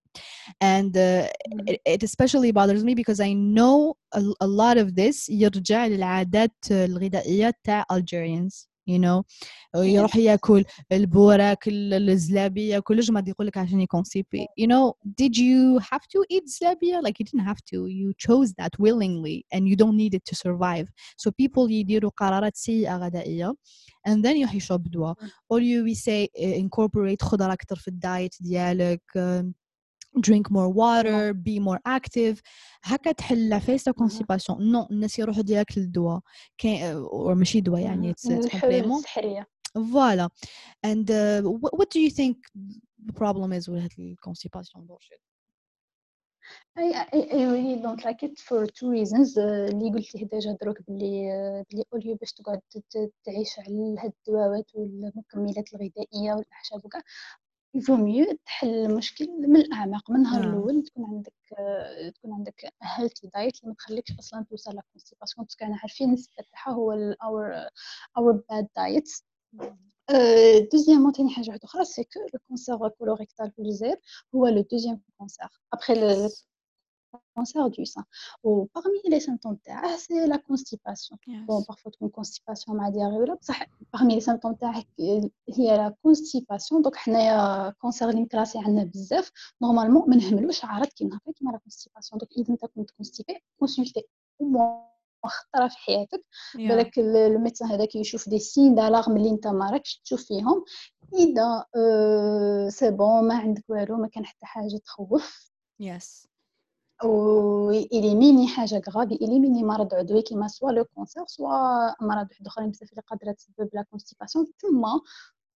[0.62, 1.28] and uh,
[1.68, 6.56] it, it especially bothers me because I know a, a lot of this يرجع للعادات
[6.72, 9.24] الغذائية تاع Algerians you know
[9.76, 16.02] يروح ياكل البوراك الزلابيه كل جمعة يقول لك عشان يكونسيبي you know did you have
[16.02, 19.98] to eat زلابيه like you didn't have to you chose that willingly and you don't
[19.98, 20.88] need it to survive
[21.18, 23.54] so people يديروا قرارات سيئه غذائيه
[24.10, 25.16] and then يروح يشرب دواء
[25.54, 29.02] or you we say incorporate خضره اكثر في الدايت ديالك
[30.21, 32.41] drink more water be more active.
[32.85, 36.21] هكا تحل لافيس كونسيباسيون نو الناس يروحوا ديريكت للدواء.
[36.59, 36.95] كاين
[37.35, 39.47] ماشي دواء يعني السحرية.
[39.75, 40.29] voilà
[41.95, 42.37] do you think
[43.07, 45.21] the problem is with ال constipation bullshit?
[46.79, 46.87] I,
[47.17, 49.39] I, I really don't like it for two reasons.
[49.39, 51.29] اللي قلت ليه déjà دروك بلي
[51.73, 52.61] بلي au lieu باش تقعد
[53.25, 57.03] تعيش على هاد الدواوات والمكملات الغذائية والأعشاب وكاع
[57.77, 61.33] il vaut mieux تحل المشكل من الأعماق من النهار الأول تكون عندك
[62.15, 66.09] تكون عندك healthy diet اللي ما تخليكش أصلا توصل ل constipation parce que أنا عارفين
[66.09, 67.69] النسبة تاعها هو our
[68.19, 69.11] our bad diet
[70.73, 73.97] deuxièmement تاني حاجة واحدة أخرى c'est que le cancer colorectal في الجزائر
[74.35, 75.95] هو le deuxième cancer après
[77.37, 78.05] cancer du sein.
[78.45, 79.59] Ou parmi les symptômes
[80.03, 81.17] c'est la constipation.
[81.27, 81.47] Yes.
[81.49, 83.27] Bon, parfois une constipation مع diarrhée
[83.93, 84.87] parmi les symptômes تاعك
[85.59, 86.83] هي la constipation.
[86.83, 89.33] Donc حنايا cancer اللي مكراسي عندنا بزاف
[89.63, 92.19] normalement ما نهملوش عارض كيما هكا كيما لا constipation.
[92.19, 94.03] Donc اذا انت كنت constipé consulté
[95.25, 96.25] خطره في حياتك
[96.55, 100.65] بالك ال médecin هذاك يشوف des signes d'alarme اللي انت ما راكش تشوف فيهم
[101.15, 101.65] اذا
[102.69, 105.51] c'est bon ما عندك والو ما كان حتى حاجة تخوف
[105.81, 106.29] yes
[107.05, 112.71] و éliminer حاجة grave éliminer مرض عضوي كيما soit le cancer soit أمراض واحدة أخرين
[112.71, 114.47] بزاف اللي قادرة تسبب la constipation.
[114.59, 114.85] ثم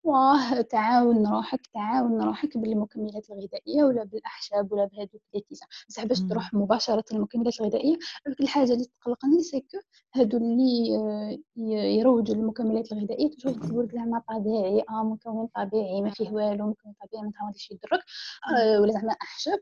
[0.05, 5.69] واه تعاون روحك تعاون روحك بالمكملات الغذائية ولا بالأعشاب ولا بهذوك les tisanes.
[5.89, 7.97] بصح باش تروح مباشرة للمكملات الغذائية
[8.41, 9.79] الحاجة اللي تقلقني c'est que
[10.15, 11.39] هادو اللي آه،
[11.99, 17.23] يروجوا للمكملات الغذائية يكتبوا لك زعما طبيعي آه مكون طبيعي ما فيه والو مكون طبيعي
[17.25, 18.05] ما غاديش يضرك
[18.57, 19.61] آه ولا زعما أعشاب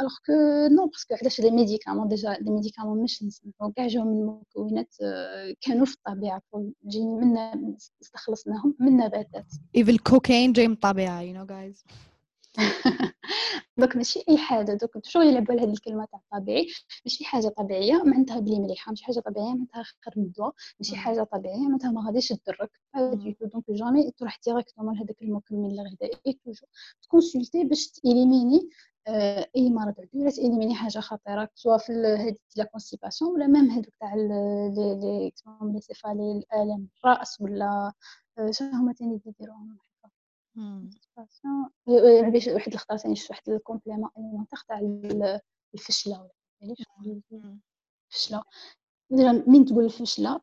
[0.00, 0.32] alors que
[0.74, 4.94] non parce que علاش les médicaments déjà les médicaments مش نسمعوا كاع جاو من مكونات
[5.02, 6.42] آه، كانوا في الطبيعة
[6.84, 7.36] جاي من
[8.02, 8.96] استخلصناهم من
[9.26, 11.84] نباتات even الكوكايين جاي من الطبيعه you know guys
[13.78, 16.66] donc ماشي اي حاجة دوك شو يلعبوا على هذه الكلمة تاع طبيعي
[17.04, 21.22] ماشي حاجة طبيعيه معناتها بلي مليحه ماشي حاجة طبيعيه معناتها خير من الدواء ماشي حاجة
[21.22, 22.70] طبيعيه معناتها ما غاديش تضرك
[23.52, 26.68] donc jamais تروح directement لهذاك المكمل الغذائي toujours
[27.02, 28.68] ت consulter باش ت éliminer
[29.08, 33.46] آه، اي مرض عضوي ولا ت éliminer حاجة خطيره سواء في هذه la constipation ولا
[33.46, 35.32] même هذوك تاع les
[36.14, 37.92] les الالم الراس ولا
[38.38, 39.78] آه، شنو هما تاني يديروهم
[42.30, 44.78] باش واحد الخطره ثاني شفت واحد ال complément المنطق تاع
[45.74, 47.22] الفشلة ولا
[48.10, 48.42] الفشلة.
[49.46, 50.40] من تقول الفشلة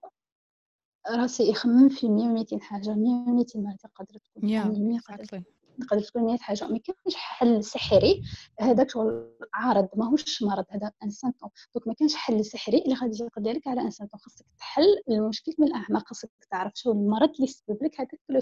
[1.09, 5.43] راسي يخمم في 100 200 حاجة 100 200 مرة تقدر تكون yeah, exactly.
[5.82, 8.22] تقدر تكون 100 حاجة ما كاينش حل سحري.
[8.59, 13.24] هذاك شغل عارض ماهوش مرض هذا un symptôme donc ما كاينش حل سحري اللي غادي
[13.24, 17.43] يقدر لك على un symptôme خاصك تحل المشكل من الأعماق خاصك تعرف شو المرض اللي
[17.43, 18.39] يسبب لك هذاك le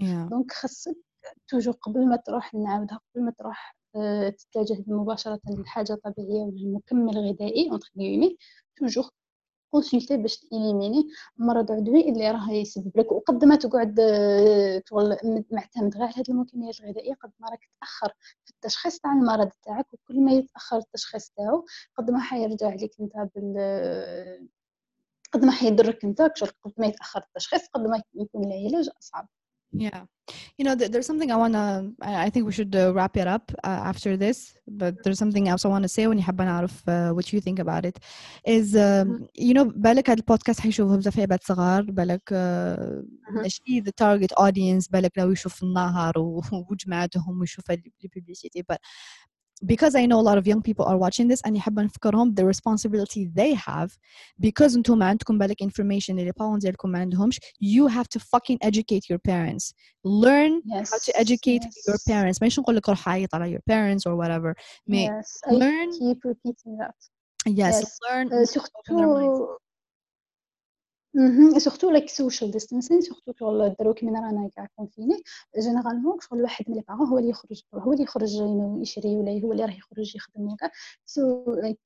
[0.00, 0.96] symptôme donc خاصك
[1.48, 7.18] toujours قبل ما تروح نعاودها قبل ما تروح آه، تتجه مباشرة لحاجة طبيعية ولا المكمل
[7.18, 8.36] غذائي entre guillemets
[8.76, 9.04] toujours
[9.70, 13.12] consulter باش ت éliminer مرض عضوي اللي راه يسبب لك.
[13.12, 13.94] وقد ما تقعد
[14.86, 18.12] تقول آه، معتمد غير على هذه المكملات الغذائية قد ما راك تأخر
[18.44, 21.64] في التشخيص تاع المرض تاعك وكل ما يتأخر التشخيص تاعو
[21.96, 24.48] قد ما حيرجع لك انت بال
[25.32, 26.22] قد ما حيضرك انت
[26.62, 29.28] قد ما يتأخر التشخيص قد ما يكون العلاج أصعب.
[29.73, 30.03] Yeah.
[30.57, 33.51] You know, there's something I want to, I think we should uh, wrap it up
[33.63, 36.83] uh, after this, but there's something else I want to say when you have نعرف
[36.87, 37.99] uh, what you think about it
[38.45, 42.33] is, um, you know, بالك هذا البودكاست حيشوفه بزاف عباد صغار بالك
[43.31, 46.13] ماشي the target audience بالك لو يشوف النهار
[46.69, 48.77] وجماعتهم ويشوف الببليسيتي but
[49.65, 52.45] because I know a lot of young people are watching this and يحب نفكرهم the
[52.45, 53.97] responsibility they have
[54.39, 57.29] because انتم عندكم بالك information اللي parents ديالكم ما
[57.63, 60.91] you have to fucking educate your parents learn yes.
[60.91, 61.87] how to educate yes.
[61.87, 64.53] your parents ماشي نقول لك روح عيط على your parents or whatever
[64.89, 66.95] yes, learn I keep repeating that
[67.47, 67.99] yes, yes.
[68.09, 69.61] learn uh, surtout
[71.58, 75.22] سورتو لايك سوشيال ديستانسين سورتو دروك من رانا كاع كونفيني
[75.58, 78.30] généralement شغل واحد من les parents هو اللي يخرج هو اللي يخرج
[78.82, 80.70] يشري ولا هو اللي راه يخرج يخدم وكاع
[81.06, 81.80] so like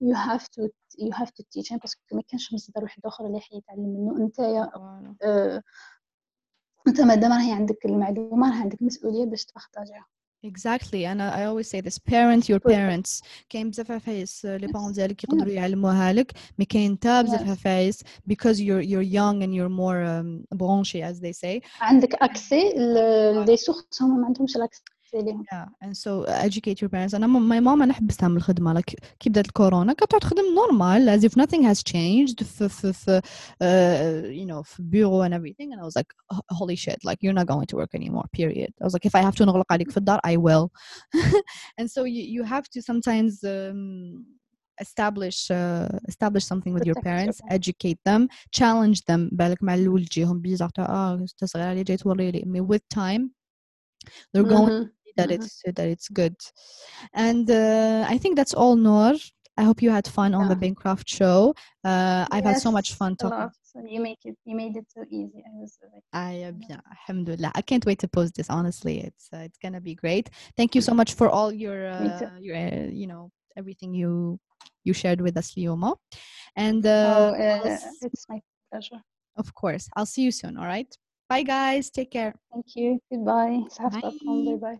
[0.00, 0.68] you have to
[0.98, 4.24] you have to teach parce que ما كانش مصدر واحد آخر اللي حيتعلم منه.
[4.24, 4.70] أنت يا
[6.88, 10.06] أنت مادام راهي عندك المعلومة راه عندك مسؤولية باش تبارطاجيها
[10.43, 15.23] exactly and I always say this parent your parents كاين بزاف عفايس لي بارون ديالك
[15.23, 20.03] يقدروا يعلموها لك مي كاين حتى بزاف عفايس because you're you're young and you're more
[20.03, 22.73] um, branché as they say عندك اكسي
[23.45, 24.83] لي سورس هما ما عندهمش الاكسي
[25.13, 28.95] ليهم yeah and so educate your parents انا ماي ماما انا حبستها من الخدمه لك
[29.19, 34.41] كي بدات الكورونا كانت تخدم نورمال as if nothing has changed في في في uh,
[34.41, 36.13] you know في بيرو and everything and I was like
[36.51, 39.21] holy shit like you're not going to work anymore period I was like if I
[39.21, 40.69] have to نغلق عليك في الدار I will
[41.81, 44.25] and so you, you have to sometimes um,
[44.85, 48.21] establish uh, establish something with your parents educate them
[48.59, 52.67] challenge them بالك مع الاول تجيهم بيزار تاع اه انت صغيره اللي جاي توري لي
[52.71, 53.23] with time
[54.33, 55.42] they're going mm-hmm that mm-hmm.
[55.42, 56.36] it's that it's good
[57.14, 59.14] and uh, i think that's all Noor
[59.58, 60.38] I hope you had fun yeah.
[60.38, 61.54] on the Bancroft show.
[61.82, 63.50] Uh, I've had so much fun talking.
[63.62, 65.42] So you make it, you made it so easy.
[65.46, 67.52] I was like, I, yeah, alhamdulillah.
[67.54, 68.50] I can't wait to post this.
[68.50, 70.30] Honestly, it's uh, it's gonna be great.
[70.56, 74.38] Thank you so much for all your uh, your uh, you know everything you
[74.84, 75.96] you shared with us, Lioma.
[76.54, 78.40] And uh, oh, uh, it's my
[78.70, 79.00] pleasure.
[79.36, 80.56] Of course, I'll see you soon.
[80.56, 80.94] All right.
[81.28, 81.90] Bye, guys.
[81.90, 82.34] Take care.
[82.52, 83.00] Thank you.
[83.10, 83.62] Goodbye.
[83.78, 84.56] Bye.
[84.60, 84.78] Bye.